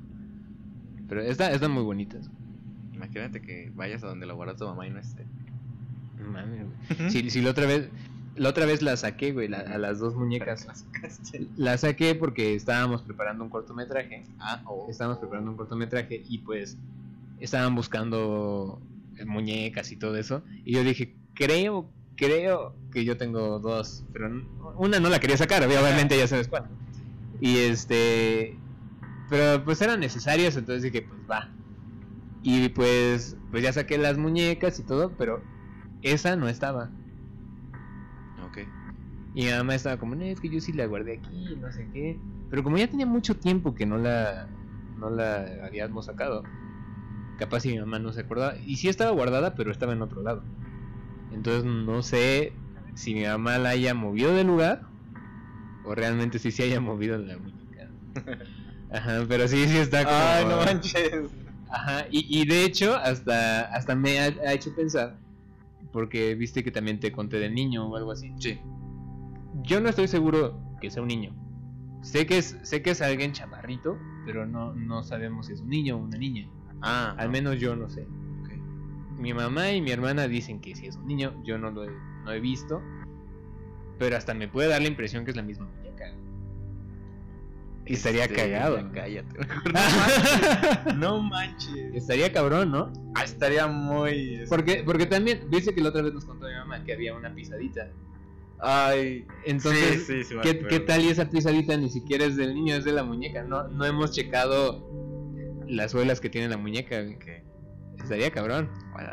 [1.08, 2.30] Pero está- están muy bonitas.
[2.94, 5.24] Imagínate que vayas a donde lo guardó tu mamá y no esté.
[6.20, 7.12] Güey.
[7.12, 7.90] Si, si la otra vez...
[8.36, 10.62] La otra vez la saqué, güey, la- a las dos muñecas.
[10.74, 11.48] Sacaste.
[11.58, 14.26] La saqué porque estábamos preparando un cortometraje.
[14.40, 14.86] Ah, oh.
[14.90, 16.78] Estábamos preparando un cortometraje y pues
[17.40, 18.80] estaban buscando
[19.26, 20.44] muñecas y todo eso.
[20.66, 24.04] Y yo dije, creo, creo que yo tengo dos.
[24.12, 24.30] Pero
[24.78, 26.68] una no la quería sacar, obviamente ya sabes cuál.
[27.40, 28.58] Y este...
[29.30, 31.50] Pero pues eran necesarias, entonces dije, pues va.
[32.44, 35.42] Y pues, pues ya saqué las muñecas y todo, pero
[36.02, 36.90] esa no estaba.
[38.48, 38.60] Ok.
[39.36, 41.88] Y mi mamá estaba como, no, es que yo sí la guardé aquí, no sé
[41.94, 42.18] qué.
[42.50, 44.48] Pero como ya tenía mucho tiempo que no la,
[44.98, 46.44] no la habíamos sacado,
[47.38, 48.56] capaz si mi mamá no se acordaba.
[48.66, 50.44] Y sí estaba guardada, pero estaba en otro lado.
[51.32, 52.54] Entonces no sé
[52.96, 54.82] si mi mamá la haya movido del lugar
[55.86, 57.90] o realmente sí se haya movido la muñeca.
[58.92, 60.16] Ajá, pero sí, sí está como...
[60.18, 61.12] Ay, no manches.
[61.70, 65.18] Ajá, y, y de hecho hasta, hasta me ha, ha hecho pensar,
[65.92, 68.34] porque viste que también te conté del niño o algo así.
[68.40, 68.60] Sí.
[69.64, 71.34] Yo no estoy seguro que sea un niño.
[72.02, 75.70] Sé que es, sé que es alguien chaparrito, pero no, no sabemos si es un
[75.70, 76.48] niño o una niña.
[76.82, 77.32] Ah, Al no.
[77.34, 78.08] menos yo no sé.
[79.18, 81.90] Mi mamá y mi hermana dicen que sí es un niño, yo no lo he,
[82.24, 82.82] no he visto.
[83.98, 86.14] Pero hasta me puede dar la impresión que es la misma muñeca.
[87.88, 88.78] Y estaría Este, cagado.
[88.78, 89.40] ya Cállate.
[90.98, 91.92] No manches.
[91.92, 92.92] No estaría cabrón, ¿no?
[93.16, 94.44] Ah, estaría muy.
[94.50, 97.34] Porque, porque también, viste que la otra vez nos contó mi mamá que había una
[97.34, 97.90] pisadita.
[98.60, 99.26] Ay.
[99.46, 102.86] Entonces, sí, sí, sí ¿qué, tal y esa pisadita ni siquiera es del niño, es
[102.86, 103.44] de la muñeca?
[103.44, 104.86] No, no hemos checado
[105.68, 107.04] las suelas que tiene la muñeca.
[108.08, 108.70] Estaría cabrón.
[108.94, 109.10] Bueno,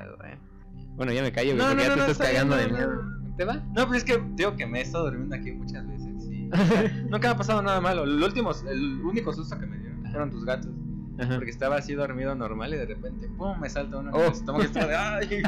[0.96, 1.12] bueno.
[1.12, 3.02] Ya me callo, No, porque no, ya no, te no, estás cagando de no, miedo.
[3.02, 3.54] no, ¿Te va?
[3.57, 6.24] No, pero es que digo que me he estado durmiendo aquí muchas veces.
[6.24, 6.48] Sí.
[7.11, 8.04] Nunca me ha pasado nada malo.
[8.04, 10.70] El, último, el único susto que me dieron fueron tus gatos.
[11.18, 11.35] Ajá.
[11.37, 14.26] Porque estaba así dormido normal y de repente, um, me salta uno Oh.
[14.26, 15.42] el estómago y estaba de, ¡ay!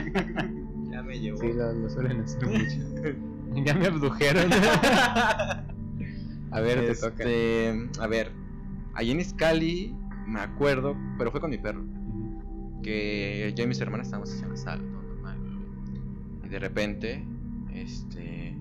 [0.90, 1.38] ya me llevó.
[1.38, 3.64] Sí, lo, lo suelen hacer mucho.
[3.64, 4.50] ya me abdujeron.
[6.50, 7.22] A ver, te toca.
[7.24, 8.32] Este, A ver,
[8.94, 9.94] allí en Iscali,
[10.26, 11.84] me acuerdo, pero fue con mi perro.
[12.82, 15.38] Que yo y mis hermanas estábamos haciendo la sala, todo normal.
[16.44, 17.24] Y de repente,
[17.72, 18.56] este.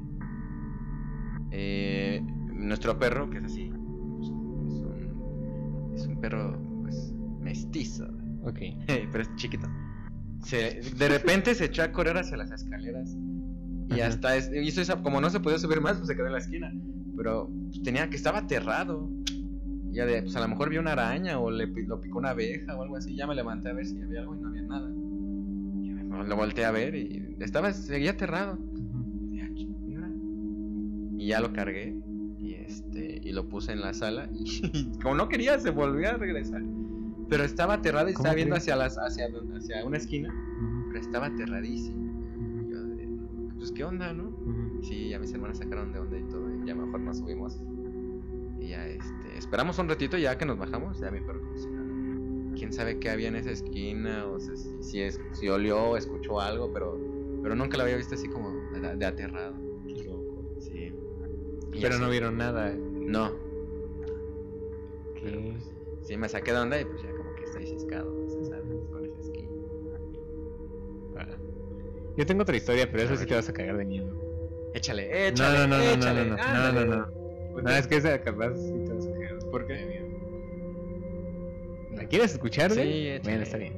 [1.52, 2.22] eh,
[2.54, 3.64] nuestro perro, que es así,
[4.22, 8.08] es un, es un perro, pues, mestizo,
[8.44, 8.60] Ok.
[8.88, 9.68] pero es chiquito.
[10.44, 13.16] Se, de repente se echó a correr hacia las escaleras.
[13.90, 14.08] Y Ajá.
[14.08, 16.40] hasta es- hizo esa, como no se podía subir más, pues se quedó en la
[16.40, 16.72] esquina.
[17.18, 19.10] Pero pues, tenía que estaba aterrado.
[19.96, 22.76] Ya de, pues a lo mejor vio una araña o le lo picó una abeja
[22.78, 23.16] o algo así.
[23.16, 24.90] Ya me levanté a ver si había algo y no había nada.
[24.92, 28.60] Y me- lo volteé a ver y estaba, seguía aterrado.
[31.18, 31.96] Y, ya lo cargué
[32.38, 36.14] y este y lo puse en la sala y como no quería se volvió a
[36.18, 36.62] regresar.
[37.30, 39.28] Pero estaba aterrado y ¿Cómo estaba viendo hacia las hacia,
[39.58, 40.90] hacia una esquina, Ujú.
[40.90, 42.06] pero estaba aterradísimo.
[42.70, 42.78] Yo
[43.58, 44.36] pues qué onda, ¿no?
[44.84, 47.60] Sí, ya mis hermanas sacaron de onda y todo, y ya mejor nos subimos
[48.66, 51.68] Y ya, este, esperamos un ratito ya que nos bajamos, ya mi perro como si
[51.70, 51.86] nada.
[52.58, 55.98] Quién sabe qué había en esa esquina, o sea, si, si, es, si olió o
[55.98, 56.98] escuchó algo, pero,
[57.44, 59.56] pero nunca lo había visto así como de, de aterrado.
[60.60, 60.92] Sí.
[61.74, 62.74] Y Pero así- no vieron nada.
[62.76, 63.34] No.
[65.16, 65.22] ¿Qué?
[65.26, 65.72] Pero, pues,
[66.04, 69.06] sí, me saqué de onda y pues ya como que estoy ciscado, se sabe, con
[69.06, 69.52] esa esquina.
[71.18, 71.28] Ah.
[72.18, 74.16] Yo tengo otra historia, pero A esa sí te vas a cagar de miedo.
[74.74, 77.25] Échale, No, échale, no, no, no, no, échale, no, no, no, no, no.
[77.56, 79.40] ¿Por No, es que esa capaz sí te vas a cagar.
[79.50, 80.06] ¿Por qué?
[81.96, 83.20] ¿La quieres escuchar, Sí, échale.
[83.24, 83.74] Bueno, está bien.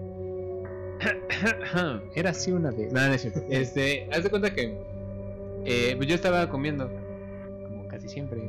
[2.15, 2.91] Era así una vez.
[2.91, 3.41] No, no es cierto.
[3.49, 4.77] Este, haz de cuenta que
[5.65, 6.89] eh, pues yo estaba comiendo,
[7.67, 8.39] como casi siempre,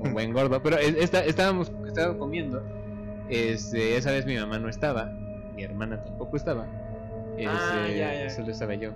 [0.00, 2.62] un buen gordo, pero es- esta- estábamos estaba comiendo.
[3.28, 5.06] Este, esa vez mi mamá no estaba,
[5.54, 6.66] mi hermana tampoco estaba.
[7.36, 8.30] Este, Ah, ya, ya.
[8.30, 8.90] Solo estaba yo.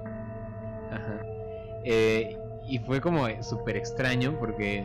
[0.91, 1.21] Ajá.
[1.85, 2.37] Eh,
[2.69, 4.85] y fue como súper extraño porque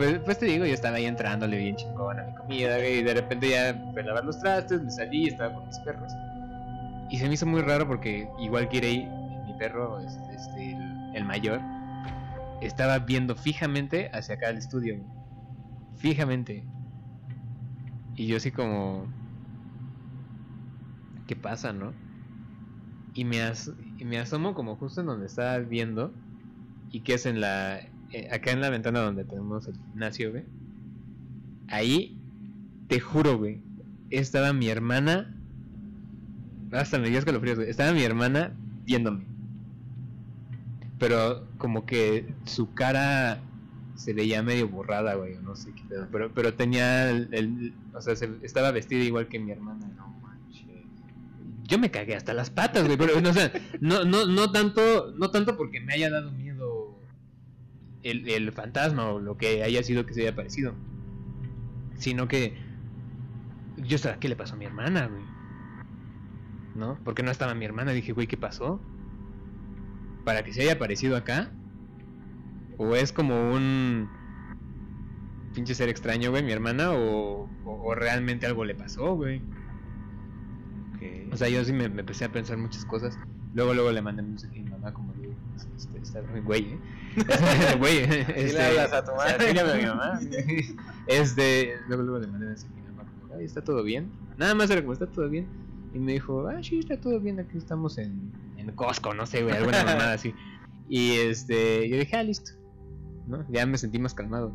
[0.00, 3.02] pues, pues te digo, yo estaba ahí entrándole bien chingón a mi comida, güey, y
[3.02, 6.10] de repente ya fui a lavar los trastes, me salí estaba con mis perros.
[7.10, 9.06] Y se me hizo muy raro porque igual que Irei,
[9.44, 10.78] mi perro, este, este,
[11.12, 11.60] el, mayor,
[12.62, 14.96] estaba viendo fijamente hacia acá al estudio.
[15.98, 16.64] Fijamente.
[18.16, 19.04] Y yo así como...
[21.26, 21.92] ¿Qué pasa, no?
[23.12, 26.10] Y me, as- y me asomo como justo en donde estaba viendo.
[26.90, 27.80] Y que es en la...
[28.12, 30.44] eh, acá en la ventana donde tenemos el gimnasio, güey.
[31.68, 32.18] Ahí,
[32.88, 33.60] te juro, güey.
[34.10, 35.34] Estaba mi hermana.
[36.72, 37.70] Hasta me dio güey.
[37.70, 38.52] Estaba mi hermana
[38.84, 39.24] viéndome.
[40.98, 43.40] Pero como que su cara
[43.94, 45.36] se veía medio borrada, güey.
[45.42, 45.82] No sé qué.
[46.10, 49.86] Pero, pero tenía el, O sea, se- estaba vestida igual que mi hermana.
[49.96, 50.66] No manches.
[51.64, 52.96] Yo me cagué hasta las patas, güey.
[52.98, 56.32] Pero, no, o sea, no, no, no tanto, no tanto porque me haya dado
[58.02, 60.74] el, el fantasma o lo que haya sido que se haya aparecido.
[61.98, 62.54] Sino que
[63.76, 65.24] yo estaba, ¿qué le pasó a mi hermana, güey?
[66.74, 66.98] ¿No?
[67.04, 67.92] Porque no estaba mi hermana.
[67.92, 68.80] Dije, güey, ¿qué pasó?
[70.24, 71.50] Para que se haya aparecido acá.
[72.78, 74.08] O es como un
[75.52, 79.42] pinche ser extraño, güey, mi hermana, o, o- o realmente algo le pasó, güey.
[81.32, 83.18] O sea, yo sí me, me empecé a pensar muchas cosas.
[83.52, 85.12] Luego, luego le mandé un mensaje a mi mamá como
[85.76, 86.78] este, está muy güey, ¿eh?
[87.78, 89.60] güey, este, le hablas a tu madre.
[89.60, 90.20] a mi mamá.
[91.06, 94.10] Este, luego, luego le mandé un mensaje a mi mamá como, ay, ¿está todo bien?
[94.36, 95.46] Nada más era como, ¿está todo bien?
[95.92, 99.42] Y me dijo, ah, sí, está todo bien, aquí estamos en, en Costco, no sé,
[99.42, 100.32] güey, alguna mamada así.
[100.88, 102.52] Y este, yo dije, ah, listo.
[103.26, 103.44] ¿No?
[103.50, 104.52] Ya me sentí más calmado.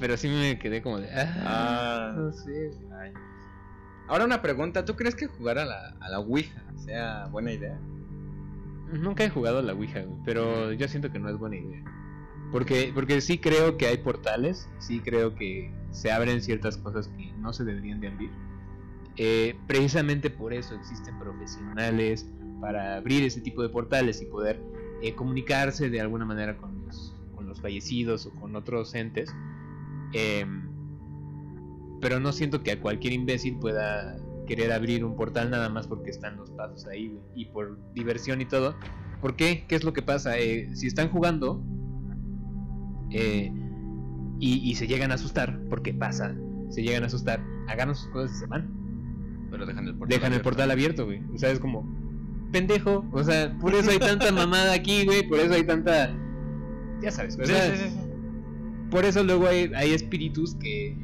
[0.00, 2.14] Pero sí me quedé como de, ah, Ah.
[2.16, 2.70] no sé.
[3.00, 3.12] Ay.
[4.08, 7.78] Ahora una pregunta, ¿tú crees que jugar a la, a la Ouija sea buena idea?
[8.92, 11.82] Nunca he jugado a la Ouija, pero yo siento que no es buena idea.
[12.52, 17.32] Porque, porque sí creo que hay portales, sí creo que se abren ciertas cosas que
[17.38, 18.30] no se deberían de abrir.
[19.16, 22.26] Eh, precisamente por eso existen profesionales
[22.60, 24.60] para abrir ese tipo de portales y poder
[25.02, 29.34] eh, comunicarse de alguna manera con los, con los fallecidos o con otros entes.
[30.12, 30.68] Em,
[32.00, 36.10] pero no siento que a cualquier imbécil pueda querer abrir un portal nada más porque
[36.10, 38.76] están los pasos ahí güey, y por diversión y todo.
[39.20, 39.64] ¿Por qué?
[39.68, 40.38] ¿Qué es lo que pasa?
[40.38, 41.62] Eh, si están jugando
[43.10, 43.52] eh,
[44.38, 46.34] y, y se llegan a asustar, porque pasa,
[46.70, 48.68] se llegan a asustar, agarran sus cosas y se van.
[49.50, 50.44] Pero dejan el portal Dejan el abierto.
[50.44, 51.22] portal abierto, güey.
[51.34, 51.88] O sea, es como,
[52.52, 53.04] pendejo.
[53.12, 55.26] O sea, por eso hay tanta mamada aquí, güey.
[55.28, 56.10] Por eso hay tanta.
[57.00, 57.98] Ya sabes, o Sí, sea, sí, sí, sí.
[58.90, 60.96] por eso luego hay, hay espíritus que,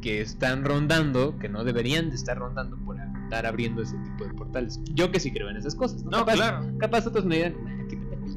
[0.00, 4.34] que están rondando, que no deberían de estar rondando por estar abriendo ese tipo de
[4.34, 4.80] portales.
[4.94, 6.02] Yo que sí creo en esas cosas.
[6.04, 6.66] No, No, capaz, claro.
[6.78, 7.76] capaz otros me dirán, "Ah,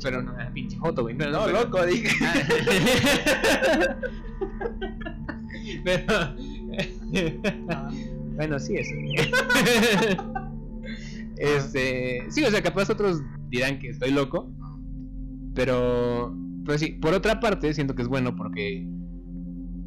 [0.02, 1.15] Pero no, ah, pinche joto, güey.
[1.15, 2.10] No, No, pero- loco, dije.
[2.26, 3.95] Ah.
[5.84, 6.36] pero.
[8.36, 8.93] bueno, sí, eso.
[11.38, 12.26] este.
[12.30, 14.52] Sí, o sea, capaz otros dirán que estoy loco.
[15.56, 16.36] Pero.
[16.65, 18.88] Pero sí, por otra parte, siento que es bueno porque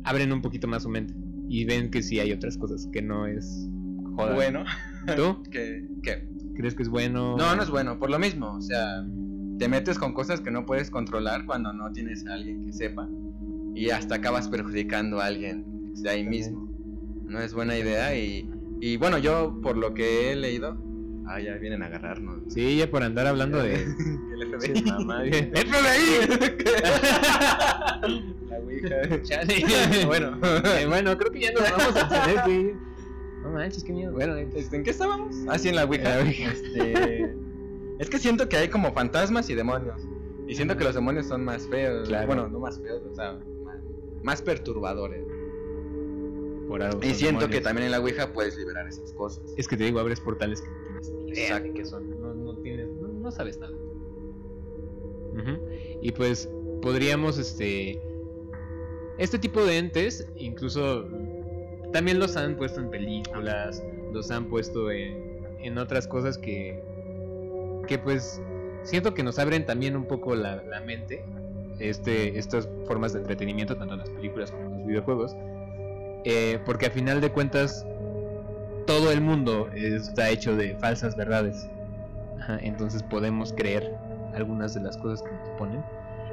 [0.04, 1.14] abren un poquito más su mente.
[1.48, 3.68] Y ven que sí hay otras cosas que no es.
[4.14, 4.34] Joda.
[4.34, 4.64] Bueno,
[5.14, 5.42] ¿Tú?
[5.50, 7.36] que, que ¿Crees que es bueno?
[7.36, 9.04] No, no es bueno, por lo mismo, o sea,
[9.58, 13.08] te metes con cosas que no puedes controlar cuando no tienes a alguien que sepa
[13.74, 16.66] y hasta acabas perjudicando a alguien de ahí mismo.
[17.24, 18.48] No es buena idea y,
[18.80, 20.78] y bueno, yo por lo que he leído,
[21.26, 22.42] ah, ya vienen a agarrarnos.
[22.48, 23.74] Sí, ya por andar hablando de.
[23.84, 24.82] El FBI.
[24.82, 25.52] mamá, bien.
[28.48, 29.22] La Ouija.
[29.22, 29.64] Chale.
[30.06, 30.38] Bueno.
[30.42, 32.74] Eh, bueno, creo que ya nos vamos a entender, güey.
[33.42, 34.12] No manches, qué miedo.
[34.12, 35.36] Bueno, Este, ¿En qué estábamos?
[35.48, 36.16] Ah, sí, en la Ouija.
[36.16, 36.50] La Ouija.
[36.52, 37.34] Este,
[37.98, 40.00] es que siento que hay como fantasmas y demonios.
[40.48, 42.08] Y siento que los demonios son más feos.
[42.08, 42.26] Claro.
[42.26, 43.78] Bueno, no más feos, o sea, más,
[44.22, 45.24] más perturbadores.
[46.68, 49.42] Por algo Y siento que también en la Ouija puedes liberar esas cosas.
[49.56, 50.68] Es que te digo, abres portales que
[51.00, 51.74] tienes ni idea de Exacto.
[51.74, 52.20] qué son.
[52.20, 53.74] No, no tienes, no, no sabes nada.
[56.02, 56.48] Y pues
[56.82, 58.00] podríamos, este.
[59.18, 61.06] Este tipo de entes, incluso
[61.92, 63.82] también los han puesto en películas,
[64.12, 66.82] los han puesto en, en otras cosas que.
[67.86, 68.40] que pues
[68.82, 71.24] siento que nos abren también un poco la, la mente.
[71.78, 75.36] Este, estas formas de entretenimiento, tanto en las películas como en los videojuegos.
[76.24, 77.86] Eh, porque a final de cuentas,
[78.86, 81.68] todo el mundo está hecho de falsas verdades.
[82.40, 83.94] Ajá, entonces podemos creer
[84.34, 85.82] algunas de las cosas que nos ponen.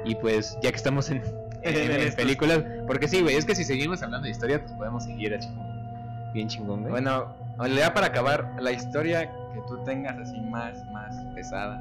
[0.04, 1.22] Y pues, ya que estamos en,
[1.62, 4.72] en- en Estos- películas, porque sí, güey, es que si seguimos hablando de historia, pues
[4.72, 6.90] podemos seguir así como bien chingón, güey.
[6.92, 7.34] Bueno,
[7.74, 11.80] ya para acabar, la historia que tú tengas así más, más pesada,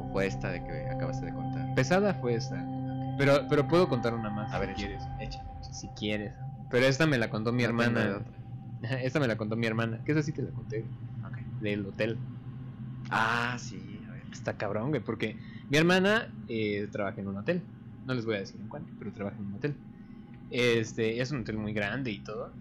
[0.00, 1.74] o fue esta de que acabaste de contar.
[1.74, 2.56] pesada fue esta.
[3.18, 4.52] Pero, pero puedo contar una más.
[4.52, 5.02] A ver, si quieres.
[5.72, 6.32] Si quieres.
[6.70, 8.20] Pero esta me la contó mi No hermana.
[9.02, 10.02] Esta me la contó mi hermana.
[10.04, 10.84] Que esa sí te la conté.
[11.26, 11.38] Ok.
[11.60, 12.18] Del hotel.
[13.10, 14.22] Ah, sí, a ver.
[14.32, 15.36] Está cabrón, güey, porque
[15.70, 17.62] mi hermana eh, trabaja en un hotel.
[18.06, 19.74] No les voy a decir en cuánto, pero trabaja en un hotel.
[20.50, 22.52] Este, es un hotel muy grande y todo.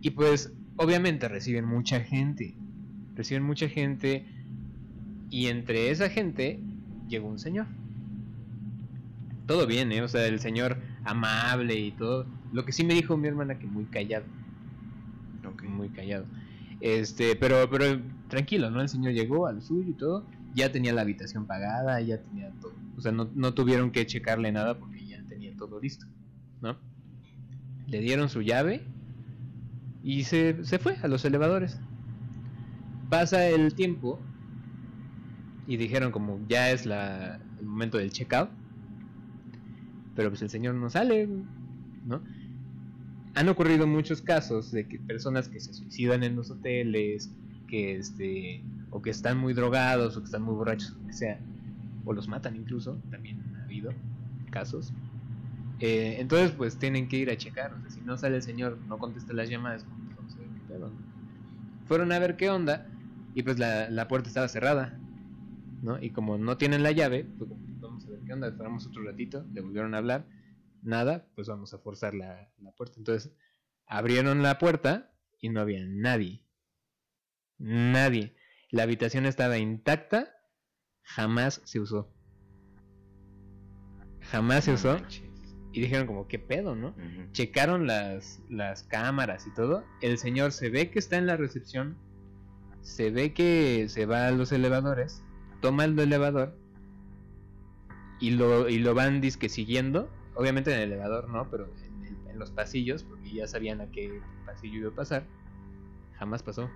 [0.00, 2.54] Y pues, obviamente reciben mucha gente.
[3.14, 4.26] Reciben mucha gente.
[5.30, 6.60] Y entre esa gente
[7.08, 7.66] llegó un señor.
[9.46, 10.02] Todo bien, ¿eh?
[10.02, 12.26] O sea, el señor amable y todo.
[12.52, 14.24] Lo que sí me dijo mi hermana que muy callado
[15.68, 16.24] Muy callado.
[16.80, 18.80] Este, pero, pero tranquilo, ¿no?
[18.80, 22.74] El señor llegó al suyo y todo, ya tenía la habitación pagada, ya tenía todo.
[22.96, 26.06] O sea, no, no tuvieron que checarle nada porque ya tenía todo listo,
[26.60, 26.76] ¿no?
[27.86, 28.82] Le dieron su llave
[30.02, 31.80] y se, se fue a los elevadores.
[33.08, 34.20] Pasa el tiempo
[35.66, 38.50] y dijeron como ya es la, el momento del checkout.
[40.14, 41.28] Pero pues el señor no sale,
[42.06, 42.22] ¿no?
[43.34, 47.30] Han ocurrido muchos casos de que personas que se suicidan en los hoteles,
[47.68, 51.40] que este, o que están muy drogados, o que están muy borrachos, o que sea,
[52.04, 53.92] o los matan incluso, también ha habido
[54.50, 54.92] casos.
[55.80, 59.32] Eh, entonces, pues tienen que ir a checar, si no sale el señor, no contesta
[59.32, 59.94] las llamadas, ¿no?
[61.86, 62.86] Fueron a ver qué onda,
[63.34, 64.98] y pues la, la puerta estaba cerrada,
[65.82, 66.00] ¿no?
[66.02, 69.44] Y como no tienen la llave, pues vamos a ver qué onda, esperamos otro ratito,
[69.52, 70.24] le volvieron a hablar,
[70.84, 72.94] nada, pues vamos a forzar la, la puerta.
[72.98, 73.32] Entonces,
[73.86, 76.44] abrieron la puerta y no había nadie.
[77.58, 78.36] Nadie.
[78.70, 80.36] La habitación estaba intacta,
[81.02, 82.12] jamás se usó.
[84.20, 84.98] Jamás se usó.
[85.72, 86.94] Y dijeron como, ¿qué pedo, no?
[87.32, 89.84] Checaron las, las cámaras y todo.
[90.00, 91.96] El señor se ve que está en la recepción.
[92.80, 95.22] Se ve que se va a los elevadores.
[95.60, 96.56] Toma el elevador.
[98.20, 100.08] Y lo, y lo van disque siguiendo.
[100.34, 103.86] Obviamente en el elevador no, pero en, el- en los pasillos, porque ya sabían a
[103.90, 105.24] qué pasillo iba a pasar.
[106.18, 106.68] Jamás pasó.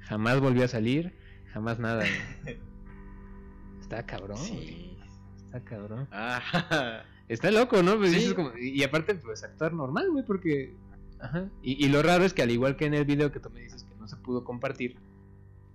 [0.00, 1.14] Jamás volvió a salir.
[1.52, 2.04] Jamás nada.
[2.44, 2.58] güey.
[3.80, 4.38] Está cabrón.
[4.38, 4.96] Sí.
[5.44, 6.08] Está cabrón.
[6.12, 7.96] Ah, Está loco, ¿no?
[7.98, 8.34] Pues Sí.
[8.34, 10.74] como- y y aparte, pues actuar normal, güey, porque.
[11.20, 11.48] Ajá.
[11.62, 13.60] Y, y lo raro es que, al igual que en el video que tú me
[13.60, 14.96] dices que no se pudo compartir,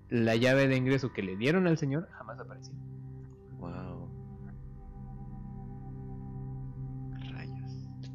[0.09, 2.73] la llave de ingreso que le dieron al señor jamás apareció.
[3.59, 3.86] wow.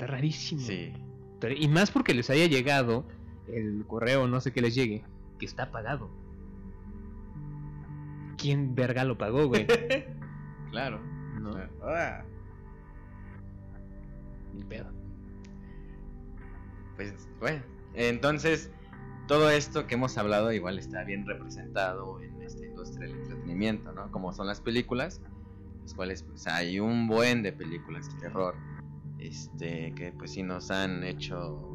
[0.03, 0.61] Está rarísimo.
[0.63, 0.93] Sí.
[1.57, 3.05] Y más porque les haya llegado
[3.47, 5.05] el correo, no sé qué les llegue,
[5.39, 6.11] que está pagado.
[8.37, 9.67] ¿Quién verga lo pagó, güey?
[10.73, 10.99] Claro.
[11.39, 11.51] No,
[11.85, 12.23] Ah,
[14.55, 14.91] ni pedo.
[16.97, 17.63] Pues bueno,
[17.93, 18.71] entonces
[19.29, 24.11] todo esto que hemos hablado igual está bien representado en esta industria del entretenimiento, ¿no?
[24.11, 25.21] Como son las películas,
[25.83, 28.55] las cuales pues hay un buen de películas de terror,
[29.27, 31.69] este, que pues sí nos han hecho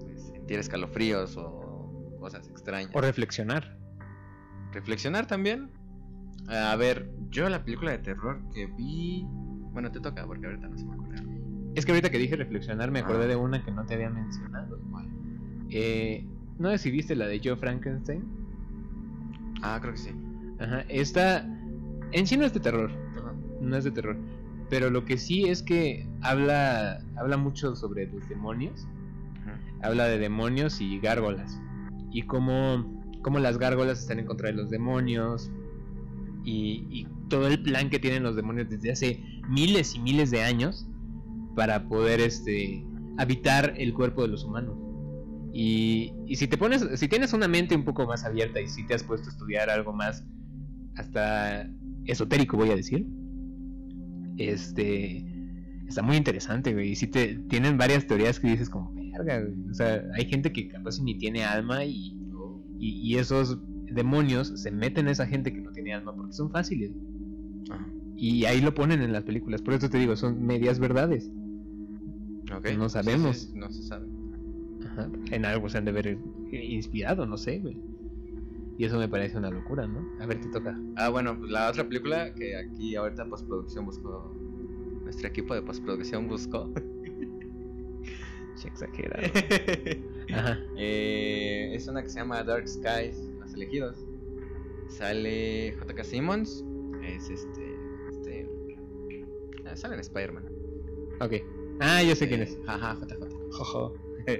[0.00, 2.90] pues, sentir escalofríos o cosas extrañas.
[2.94, 3.76] O reflexionar.
[4.72, 5.70] Reflexionar también.
[6.48, 9.26] A ver, yo la película de terror que vi,
[9.72, 11.22] bueno te toca porque ahorita no se me acuerda.
[11.74, 13.28] Es que ahorita que dije reflexionar me acordé Ah.
[13.28, 14.78] de una que no te había mencionado.
[15.70, 16.26] Eh,
[16.58, 18.24] ¿No viste la de Joe Frankenstein?
[19.62, 20.10] Ah, creo que sí.
[20.58, 21.44] Ajá, esta
[22.12, 22.90] en sí no es de terror,
[23.60, 24.16] no es de terror,
[24.70, 28.86] pero lo que sí es que habla habla mucho sobre los demonios,
[29.82, 31.60] habla de demonios y gárgolas.
[32.10, 35.50] Y cómo, cómo las gárgolas están en contra de los demonios.
[36.44, 40.42] Y, y todo el plan que tienen los demonios desde hace miles y miles de
[40.42, 40.86] años
[41.54, 42.84] para poder este
[43.18, 44.76] habitar el cuerpo de los humanos.
[45.52, 48.86] Y, y si te pones, si tienes una mente un poco más abierta y si
[48.86, 50.24] te has puesto a estudiar algo más
[50.96, 51.68] hasta
[52.04, 53.06] esotérico voy a decir,
[54.38, 55.24] este
[55.88, 56.90] está muy interesante, güey.
[56.90, 59.70] Y sí te, tienen varias teorías que dices como, verga, güey.
[59.70, 62.16] O sea, hay gente que capaz ni tiene alma y,
[62.78, 63.58] y, y esos
[63.90, 66.90] demonios se meten a esa gente que no tiene alma porque son fáciles.
[67.70, 67.86] Ajá.
[68.16, 69.62] Y ahí lo ponen en las películas.
[69.62, 71.30] Por eso te digo, son medias verdades.
[72.76, 73.36] No Sí, sabemos.
[73.38, 74.06] sí, no se sabe.
[74.86, 75.10] Ajá.
[75.30, 76.18] En algo se han de ver
[76.52, 77.78] inspirado, no sé, güey.
[78.78, 80.08] Y eso me parece una locura, ¿no?
[80.22, 80.78] A ver, te toca.
[80.96, 84.32] Ah, bueno, pues la otra película que aquí ahorita postproducción buscó.
[85.02, 86.72] Nuestro equipo de postproducción buscó.
[88.64, 89.22] Exagerado.
[90.32, 90.60] Ajá.
[90.76, 93.96] Eh, es una que se llama Dark Skies, Los Elegidos.
[94.88, 96.04] Sale J.K.
[96.04, 96.64] Simmons.
[97.02, 97.76] Es este.
[98.10, 98.48] este
[99.66, 100.44] ah, sale en Spider-Man.
[101.20, 101.32] Ok.
[101.80, 102.52] Ah, yo sé quién es.
[102.52, 103.50] Eh, Ajá, JJ.
[103.50, 103.94] Jojo.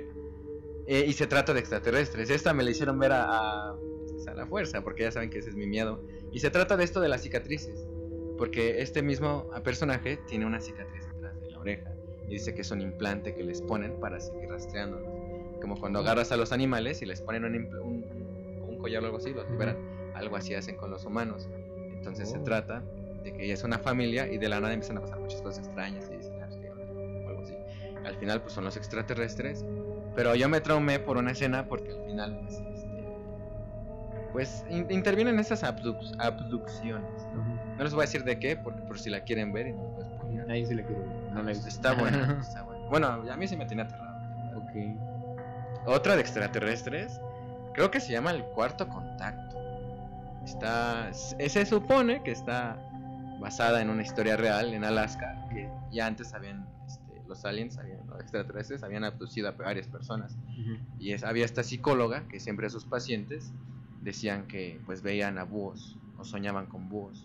[0.90, 2.30] Eh, y se trata de extraterrestres.
[2.30, 3.76] Esta me la hicieron ver a
[4.38, 6.02] la fuerza, porque ya saben que ese es mi miedo.
[6.32, 7.86] Y se trata de esto de las cicatrices.
[8.38, 11.90] Porque este mismo personaje tiene una cicatriz detrás de la oreja.
[12.28, 15.08] Y dice que es un implante que les ponen para seguir rastreándolos.
[15.60, 19.18] Como cuando agarras a los animales y les ponen un, un, un collar o algo
[19.18, 19.76] así, los liberan.
[20.14, 21.48] Algo así hacen con los humanos.
[21.92, 22.44] Entonces se Oh.
[22.44, 22.84] trata
[23.24, 25.64] de que ella es una familia y de la nada empiezan a pasar muchas cosas
[25.64, 26.86] extrañas y dicen, "Ah, pues, ¿qué onda?",
[27.26, 27.54] o algo así.
[28.04, 29.64] Al final pues son los extraterrestres,
[30.14, 32.62] pero yo me traumé por una escena porque al final pues
[34.32, 37.22] pues in- intervienen esas abduc- abducciones.
[37.34, 37.42] ¿no?
[37.76, 39.96] No les voy a decir de qué, porque por si la quieren ver y no.
[40.48, 41.32] Ahí sí la quiero ver.
[41.32, 41.68] No visto.
[41.68, 42.86] Está buena, está buena.
[42.88, 44.58] Bueno, a mí sí me tiene aterrado.
[44.58, 45.86] Ok.
[45.86, 47.20] Otra de extraterrestres,
[47.74, 49.56] creo que se llama el cuarto contacto.
[50.44, 52.78] Está, se se supone que está
[53.40, 58.06] basada en una historia real en Alaska, que ya antes habían, este, los aliens, habían,
[58.06, 60.36] los extraterrestres habían abducido a varias personas.
[60.98, 63.52] Y es- había esta psicóloga que siempre a sus pacientes
[64.02, 67.24] decían que pues veían a búhos o soñaban con búhos.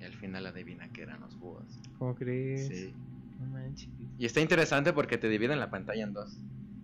[0.00, 1.64] Y al final adivina que eran los búhos.
[1.98, 2.66] ¿Cómo crees?
[2.68, 2.94] Sí.
[3.40, 3.88] No manches.
[4.18, 6.38] Y está interesante porque te dividen la pantalla en dos.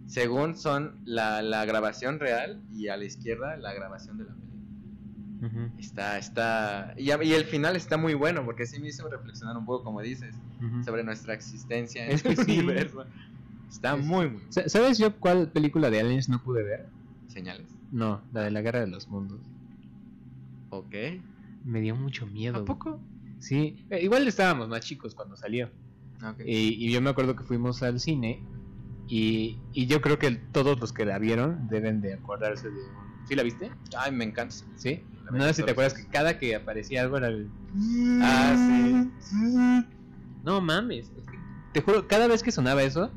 [0.07, 5.73] Según son la, la grabación real y a la izquierda la grabación de la película.
[5.79, 6.95] Está, está...
[6.97, 10.35] Y, el final está muy bueno porque sí me hizo reflexionar un poco, como dices,
[10.85, 12.59] sobre nuestra existencia en Es que el sí.
[12.61, 13.05] universo.
[13.69, 14.43] Está Es- muy, muy...
[14.51, 16.89] Sa- ¿Sabes yo cuál película de aliens no pude ver?
[17.27, 17.67] Señales.
[17.93, 19.41] No, la de la Guerra de los Mundos.
[20.71, 20.95] Ok.
[21.65, 22.63] Me dio mucho miedo.
[22.63, 22.99] ¿A poco?
[23.39, 25.69] Sí, eh, igual estábamos más chicos cuando salió.
[26.45, 28.41] Y, y yo me acuerdo que fuimos al cine
[29.09, 32.81] y, y yo creo que todos los que la vieron deben de acordarse de...
[33.29, 33.71] ¿Sí la viste?
[33.97, 34.55] Ay, me encanta.
[34.77, 35.03] ¿Sí?
[35.33, 37.49] No sé si te acuerdas que cada que aparecía algo era el...
[38.23, 39.05] Ah,
[40.45, 41.11] No mames.
[41.73, 43.11] Te juro, cada vez que sonaba eso,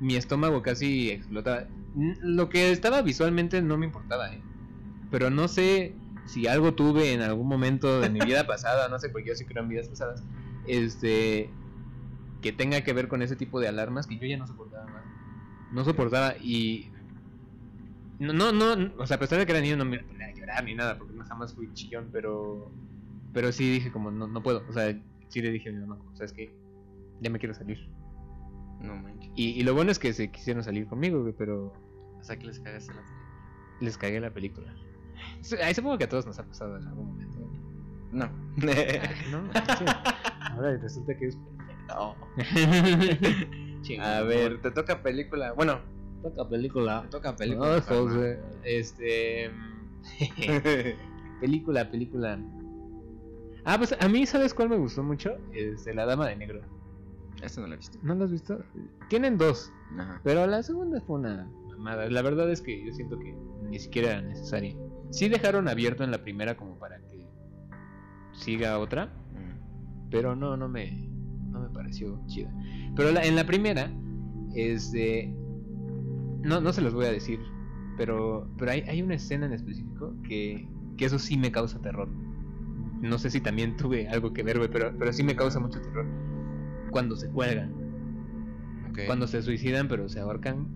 [0.00, 1.64] mi estómago casi explotaba.
[1.94, 4.40] Lo que estaba visualmente no me importaba, ¿eh?
[5.10, 5.94] Pero no sé
[6.26, 9.44] si algo tuve en algún momento de mi vida pasada, no sé, porque yo sí
[9.44, 10.22] creo en vidas pasadas,
[10.66, 11.50] este,
[12.40, 15.04] que tenga que ver con ese tipo de alarmas que yo ya no soportaba más.
[15.72, 16.90] No soportaba y...
[18.18, 20.34] No, no, no, o sea, a pesar de que era niño no me ponía a
[20.34, 22.70] llorar ni nada, porque no jamás fui chillón, pero...
[23.32, 24.96] Pero sí dije como, no, no puedo, o sea,
[25.28, 26.52] sí le dije a mi mamá, o sea, es que
[27.20, 27.88] ya me quiero salir.
[28.80, 29.30] No manches.
[29.36, 31.72] Y, y lo bueno es que se quisieron salir conmigo, güey, pero
[32.18, 33.26] O sea que les cagaste la película.
[33.80, 34.74] les cagué la película.
[35.62, 37.38] Ahí supongo que a todos nos ha pasado en algún momento.
[38.12, 38.28] No.
[39.30, 39.84] No, sí.
[40.52, 41.38] Ahora resulta que es
[41.88, 42.14] no.
[44.02, 45.52] A ver, te toca película.
[45.52, 45.80] Bueno,
[46.22, 47.02] toca película.
[47.02, 47.74] te toca película.
[47.76, 48.40] Ay, José.
[48.64, 49.50] Este.
[51.40, 52.38] película, película.
[53.64, 55.36] Ah, pues a mí, ¿sabes cuál me gustó mucho?
[55.52, 56.60] Este, La Dama de Negro.
[57.42, 57.98] Esto no lo he visto.
[58.02, 58.58] ¿No lo has visto?
[59.08, 60.20] Tienen dos, Ajá.
[60.22, 62.08] pero la segunda fue una mamada.
[62.10, 63.34] La verdad es que yo siento que
[63.68, 64.76] ni siquiera era necesaria.
[65.10, 67.26] Sí dejaron abierto en la primera como para que
[68.32, 70.08] siga otra, Mm.
[70.10, 71.08] pero no, no me,
[71.50, 72.52] no me pareció chida.
[72.96, 73.90] Pero la- en la primera,
[74.54, 75.34] este,
[76.42, 77.40] no, no se los voy a decir,
[77.96, 82.08] pero, pero hay, hay una escena en específico que, que eso sí me causa terror.
[83.00, 86.06] No sé si también tuve algo que ver, pero, pero sí me causa mucho terror.
[86.90, 87.72] Cuando se cuelgan,
[89.06, 90.66] cuando se suicidan, pero se ahorcan.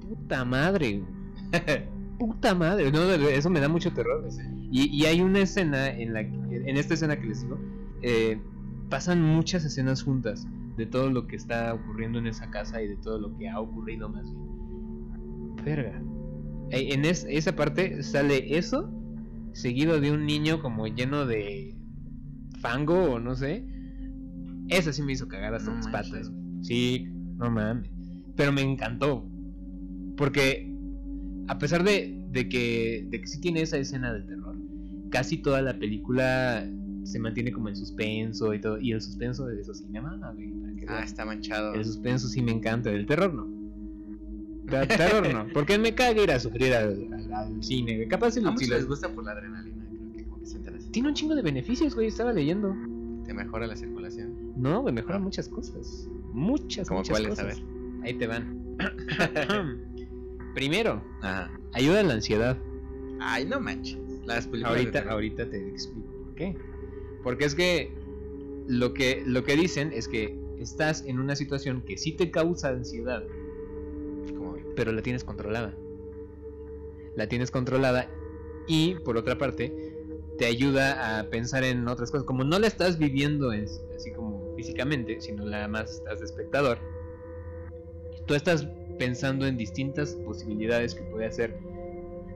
[0.00, 1.02] Puta madre.
[2.18, 4.24] Puta madre, no, eso me da mucho terror.
[4.30, 4.40] Sí.
[4.70, 7.58] Y, y hay una escena en la en esta escena que les digo,
[8.02, 8.40] eh,
[8.88, 12.96] pasan muchas escenas juntas de todo lo que está ocurriendo en esa casa y de
[12.96, 15.56] todo lo que ha ocurrido más bien.
[15.64, 16.00] Verga.
[16.70, 18.90] En es- esa parte sale eso,
[19.52, 21.76] seguido de un niño como lleno de
[22.60, 23.64] fango o no sé.
[24.68, 26.12] Eso sí me hizo cagar hasta No las manches.
[26.12, 26.30] patas.
[26.30, 26.42] güey.
[26.64, 27.06] Sí,
[27.36, 27.88] no mames.
[28.36, 29.28] Pero me encantó.
[30.16, 30.72] Porque
[31.48, 34.56] a pesar de, de que, de que sí tiene esa escena de terror,
[35.10, 36.68] casi toda la película
[37.04, 38.80] se mantiene como en suspenso y todo.
[38.80, 40.50] Y el suspenso de eso sí me mama, güey.
[40.50, 41.74] para que Ah, está manchado.
[41.74, 43.46] El suspenso sí me encanta, el terror no.
[44.72, 48.08] El terror no, porque me caga ir a sufrir al, al- al cine, güey.
[48.08, 50.90] Capaz si lo- les gusta por la adrenalina, creo que como que sienten así.
[50.90, 52.74] Tiene un chingo de beneficios, güey, estaba leyendo.
[53.24, 54.45] Te mejora la circulación.
[54.56, 55.20] No, güey, mejora Ah.
[55.20, 56.08] muchas cosas.
[56.32, 57.38] Muchas, ¿Cómo muchas cuáles?
[57.38, 57.60] A cosas.
[57.60, 57.68] ver.
[58.04, 58.76] Ahí te van.
[60.54, 61.50] Primero, Ajá.
[61.72, 62.56] ayuda a la ansiedad.
[63.20, 63.98] Ay, no manches.
[64.24, 64.78] Las películas.
[64.78, 66.56] Ahorita, ahorita te explico por qué.
[67.22, 67.92] Porque es que
[68.66, 72.68] lo que lo que dicen es que estás en una situación que sí te causa
[72.70, 73.22] ansiedad,
[74.36, 75.74] Como pero la tienes controlada.
[77.16, 78.08] La tienes controlada
[78.66, 79.94] y por otra parte
[80.38, 82.26] te ayuda a pensar en otras cosas.
[82.26, 84.25] Como no la estás viviendo en- así como
[84.56, 86.78] físicamente, sino nada más estás de espectador,
[88.26, 88.66] tú estás
[88.98, 91.56] pensando en distintas posibilidades que puede hacer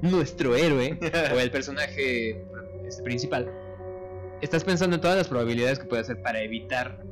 [0.03, 0.99] nuestro héroe
[1.35, 2.45] o el personaje
[2.87, 3.51] este, principal.
[4.41, 7.03] Estás pensando en todas las probabilidades que puede hacer para evitar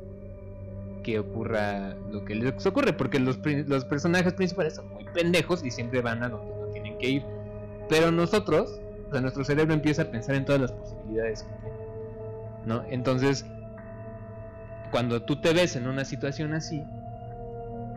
[1.03, 6.01] que ocurra lo que les ocurre, porque los, personajes principales son muy pendejos y siempre
[6.01, 7.23] van a donde no tienen que ir.
[7.87, 11.77] Pero nosotros, o sea, nuestro cerebro empieza a pensar en todas las posibilidades que tiene,
[12.65, 12.83] ¿no?
[12.89, 13.45] Entonces,
[14.91, 16.83] cuando tú te ves en una situación así,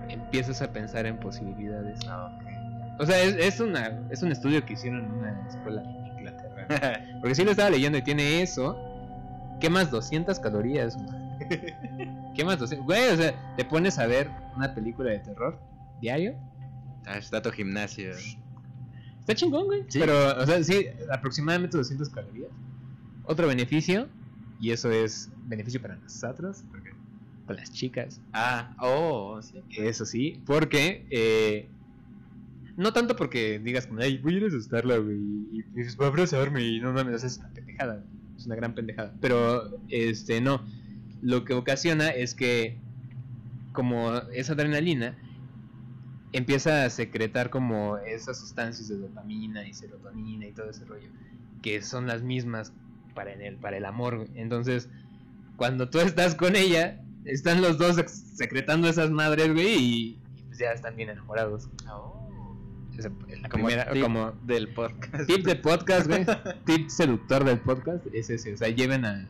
[0.08, 1.98] empiezas a pensar en posibilidades.
[2.08, 3.00] Ah, ok.
[3.00, 7.00] O sea, es, es, una, es un estudio que hicieron en una escuela en Inglaterra.
[7.20, 8.76] Porque sí lo estaba leyendo y tiene eso.
[9.60, 10.96] Quemas 200 calorías.
[10.96, 11.22] güey.
[12.34, 12.86] Quemas 200.
[12.86, 15.58] Güey, o sea, te pones a ver una película de terror
[16.00, 16.34] diario.
[17.06, 18.12] Ah, está tu gimnasio.
[19.20, 19.84] Está chingón, güey.
[19.88, 19.98] Sí.
[19.98, 22.50] Pero, o sea, sí, aproximadamente 200 calorías.
[23.24, 24.08] Otro beneficio,
[24.62, 26.92] y eso es beneficio para nosotros, ¿Por qué?
[27.48, 28.20] para las chicas.
[28.32, 29.60] Ah, oh, sí.
[29.76, 31.68] Eso sí, porque eh,
[32.76, 36.04] no tanto porque digas como, ay, voy a ir a asustarla, güey, y dices, va
[36.04, 38.04] a abrazarme, y no mames, es una pendejada,
[38.36, 39.12] es una gran pendejada.
[39.20, 40.62] Pero, este, no,
[41.22, 42.78] lo que ocasiona es que,
[43.72, 45.18] como esa adrenalina,
[46.32, 51.08] empieza a secretar como esas sustancias de dopamina y serotonina y todo ese rollo,
[51.62, 52.72] que son las mismas
[53.14, 54.26] para en el, para el amor.
[54.34, 54.88] Entonces,
[55.56, 57.96] cuando tú estás con ella, están los dos
[58.34, 61.68] secretando esas madres, güey, y, y pues ya están bien enamorados.
[61.88, 62.18] Oh.
[62.98, 65.26] Esa es la Como primera, tip como del podcast.
[65.26, 66.26] tip de podcast, güey,
[66.66, 69.26] tip seductor del podcast, es ese, o sea, lleven a,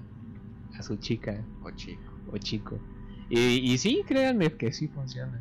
[0.76, 2.02] a su chica Oh, chico.
[2.32, 2.78] o chico.
[3.30, 3.38] Y,
[3.72, 5.40] y sí, créanme que sí funciona.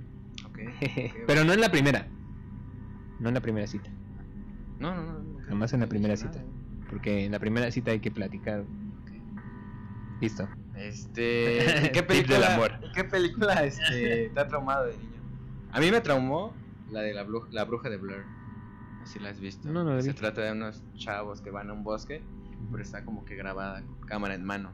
[1.28, 2.08] Pero no en la primera.
[3.20, 3.90] No en la primera cita.
[4.80, 5.40] No, no, no.
[5.48, 6.38] Jamás en la primera cita.
[6.38, 6.44] nada.
[6.92, 8.64] Porque en la primera cita hay que platicar.
[10.20, 10.48] Listo.
[10.76, 11.86] Este.
[11.88, 12.36] ¿y ¿Qué película?
[12.40, 12.72] del amor.
[12.88, 15.10] y ¿Qué película este, te ha traumado de niño?
[15.72, 16.54] A mí me traumó
[16.92, 18.26] la de la, blu- la bruja de Blur.
[19.00, 19.68] No sé si la has visto.
[19.70, 20.14] No, no Se vi.
[20.16, 22.22] trata de unos chavos que van a un bosque,
[22.70, 24.72] pero está como que grabada con cámara en mano.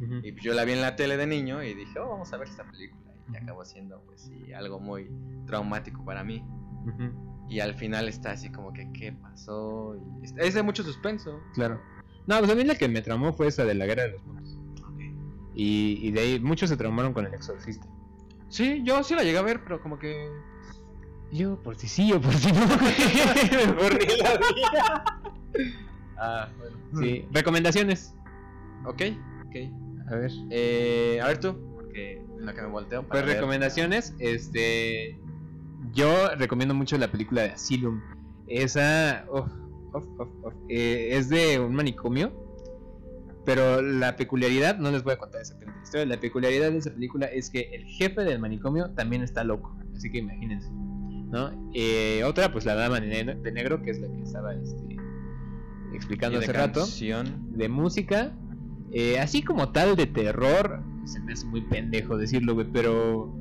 [0.00, 0.20] Ujú.
[0.22, 2.36] Y pues yo la vi en la tele de niño y dije, oh, vamos a
[2.38, 3.02] ver esta película.
[3.32, 5.10] Y acabó siendo, pues sí, algo muy
[5.46, 6.42] traumático para mí.
[6.86, 7.35] Ujú.
[7.48, 9.96] Y al final está así como que, ¿qué pasó?
[10.20, 11.40] Y es es de mucho suspenso.
[11.54, 11.80] Claro.
[12.26, 14.24] No, pues a mí la que me traumó fue esa de la guerra de los
[14.26, 14.58] mundos.
[15.54, 17.86] Y, y de ahí muchos se traumaron con el exorcista.
[18.48, 20.28] Sí, yo sí la llegué a ver, pero como que.
[21.32, 25.66] Yo, por si sí o por si no, la vi.
[26.18, 26.76] Ah, bueno.
[26.98, 28.14] Sí, recomendaciones.
[28.86, 29.02] Ok,
[29.46, 29.56] ok.
[30.10, 30.30] A ver.
[30.50, 33.02] Eh, a ver tú, porque en la que me volteo.
[33.02, 33.34] para Pues ver.
[33.36, 35.18] recomendaciones, este
[35.96, 38.00] yo recomiendo mucho la película de Asylum.
[38.46, 39.26] Esa
[40.68, 42.32] eh, es de un manicomio,
[43.44, 46.92] pero la peculiaridad, no les voy a contar exactamente la historia, la peculiaridad de esa
[46.92, 51.50] película es que el jefe del manicomio también está loco, así que imagínense, ¿no?
[51.74, 54.96] Eh, otra, pues la dama de ne- de negro, que es la que estaba este,
[55.92, 57.56] explicando hace rato canción.
[57.56, 58.32] de música,
[58.92, 63.32] eh, así como tal de terror, se me hace muy pendejo decirlo, güey, pero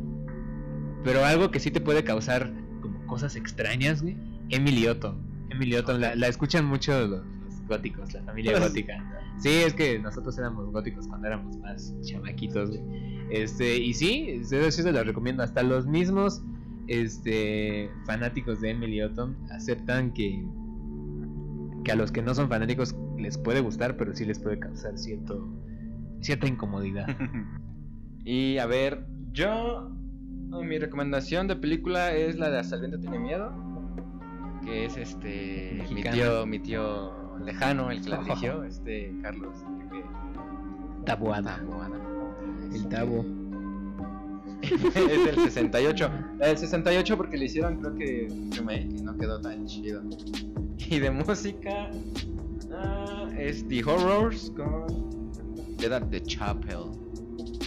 [1.06, 2.52] pero algo que sí te puede causar
[2.82, 4.18] como cosas extrañas, güey.
[4.50, 5.16] Emily Otto.
[5.52, 9.16] Emily Otto, la, la escuchan mucho los, los góticos, la familia gótica.
[9.38, 12.82] Sí, es que nosotros éramos góticos cuando éramos más chamaquitos, güey.
[13.30, 15.44] Este, y sí, eso sí se lo recomiendo.
[15.44, 16.42] Hasta los mismos
[16.88, 20.44] este, fanáticos de Emily Otto aceptan que,
[21.84, 24.98] que a los que no son fanáticos les puede gustar, pero sí les puede causar
[24.98, 25.48] cierto,
[26.22, 27.08] cierta incomodidad.
[28.26, 29.95] y a ver, yo.
[30.50, 33.52] Mi recomendación de película es la de Hasta el viento tiene miedo.
[34.64, 35.84] Que es este.
[35.92, 39.58] Mi tío, mi tío lejano, el que la dirigió, este Carlos.
[39.68, 40.06] Enrique
[41.06, 41.58] Tabuada.
[41.58, 42.00] Taboada.
[42.74, 43.26] El tabo.
[44.62, 46.10] es del 68.
[46.40, 48.28] La del 68 porque le hicieron creo que
[48.58, 50.02] remake y no quedó tan chido.
[50.90, 51.90] Y de música
[52.74, 55.32] ah, es The Horrors con
[55.78, 56.92] Dead at the Chapel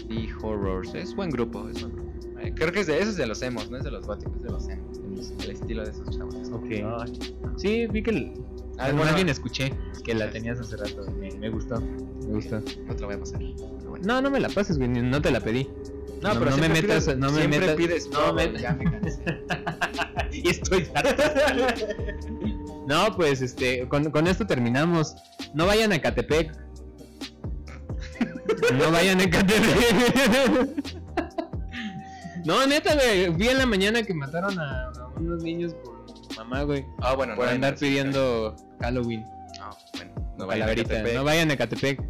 [0.08, 0.94] y Horrors.
[0.94, 1.97] Es buen grupo, es buen grupo.
[2.40, 4.42] Eh, creo que es de esos de los emos, no es de los góticos, es
[4.42, 4.96] de los emos.
[5.44, 6.34] El estilo de esos chavos.
[6.52, 6.66] Ok.
[6.70, 7.18] Ay.
[7.56, 8.32] Sí, vi que el...
[8.78, 9.72] Ah, bueno, alguien escuché
[10.04, 11.10] que la tenías hace rato.
[11.18, 11.80] Me, me gustó.
[11.80, 12.60] Me gustó.
[12.86, 13.40] No te voy a pasar.
[13.88, 14.04] bueno.
[14.06, 14.88] No, no me la pases, güey.
[14.88, 15.68] No te la pedí.
[16.22, 18.58] No, No, pero no me metas- pides- no me siempre metas- pides no todo, me-
[18.60, 19.22] ya me cansé.
[20.32, 20.86] y estoy.
[22.88, 25.14] No, pues este, con, con esto terminamos.
[25.52, 26.56] No vayan a Catepec.
[28.78, 30.94] No vayan a Catepec.
[32.48, 33.28] No, neta, güey.
[33.28, 35.98] Vi en la mañana que mataron a, a unos niños por
[36.38, 36.86] mamá, güey.
[37.02, 39.26] Ah, bueno, Por no andar pidiendo Halloween.
[39.60, 41.14] Ah, bueno, no vayan a Catepec.
[41.14, 42.02] No vayan a Catepec.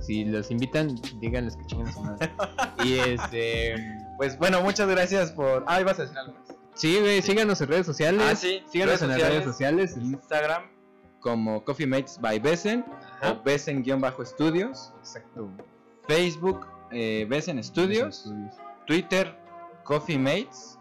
[0.00, 2.28] Si los invitan, díganles que chingan su madre.
[2.84, 3.76] Y este.
[4.16, 5.62] Pues bueno, muchas gracias por.
[5.68, 6.56] Ah, ibas a decir algo más.
[6.74, 8.20] Sí, güey, síganos en redes sociales.
[8.28, 9.96] Ah, sí, Síganos en las redes sociales.
[9.96, 10.64] Instagram
[11.20, 12.84] como Coffee Mates by Besen
[13.20, 13.30] Ajá.
[13.30, 14.92] o Besen-Studios.
[14.98, 15.48] Exacto.
[16.08, 18.28] Facebook eh, Besen Studios.
[18.86, 19.43] Twitter
[19.84, 20.78] Coffee Mates.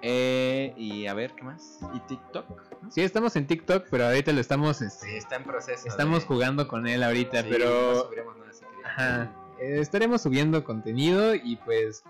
[0.00, 1.80] Eh, y a ver, ¿qué más?
[1.92, 2.46] Y TikTok.
[2.88, 5.88] Sí, estamos en TikTok, pero ahorita lo estamos, este, está en proceso.
[5.88, 8.86] estamos de- jugando con él ahorita, Sí, pero no subiremos nada si quería.
[8.86, 12.04] ajá, eh, estaremos subiendo contenido y pues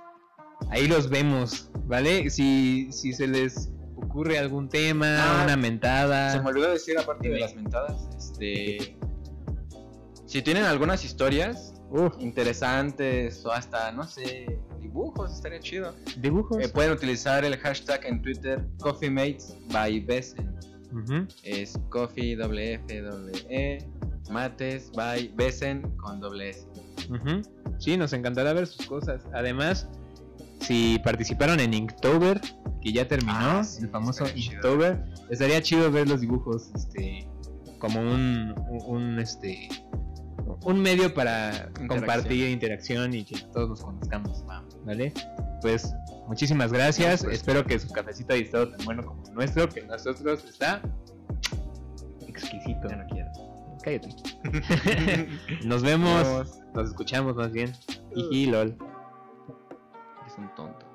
[0.68, 2.29] ahí los vemos, ¿vale?
[2.29, 5.07] Si, si se les ocurre algún tema,
[5.41, 8.99] Ah, una mentada, Se me olvidó decir, aparte de las mentadas, este.
[10.26, 15.95] Si tienen algunas historias uf, interesantes o hasta, no sé, dibujos, estaría chido.
[16.20, 16.59] dibujos.
[16.62, 20.55] Eh, pueden utilizar el hashtag en Twitter Coffee Mates by Besen.
[21.43, 23.85] Es Coffee doble F doble E
[24.31, 26.66] Mates by Besen con doble S.
[27.79, 29.22] Sí, nos encantará ver sus cosas.
[29.35, 29.89] Además,
[30.61, 32.41] si participaron en Inktober,
[32.83, 34.55] que ya terminó, Ah, sí, el famoso estaría chido.
[34.57, 37.26] Inktober, estaría chido ver los dibujos, este,
[37.79, 39.68] como un, un, un, este,
[40.64, 44.44] un medio para compartir interacción y que todos nos conozcamos,
[44.84, 45.12] ¿vale?
[45.61, 45.92] Pues
[46.26, 47.24] muchísimas gracias.
[47.24, 50.82] Pues, Espero que su cafecito haya estado tan bueno como el nuestro, que nosotros está
[52.26, 52.88] exquisito.
[52.88, 53.28] Ya no quiero.
[53.82, 54.09] Cállate.
[55.64, 56.61] Nos vemos.
[56.74, 57.72] Nos escuchamos más bien.
[58.14, 58.76] Jiji, lol.
[60.26, 60.88] Es un tonto.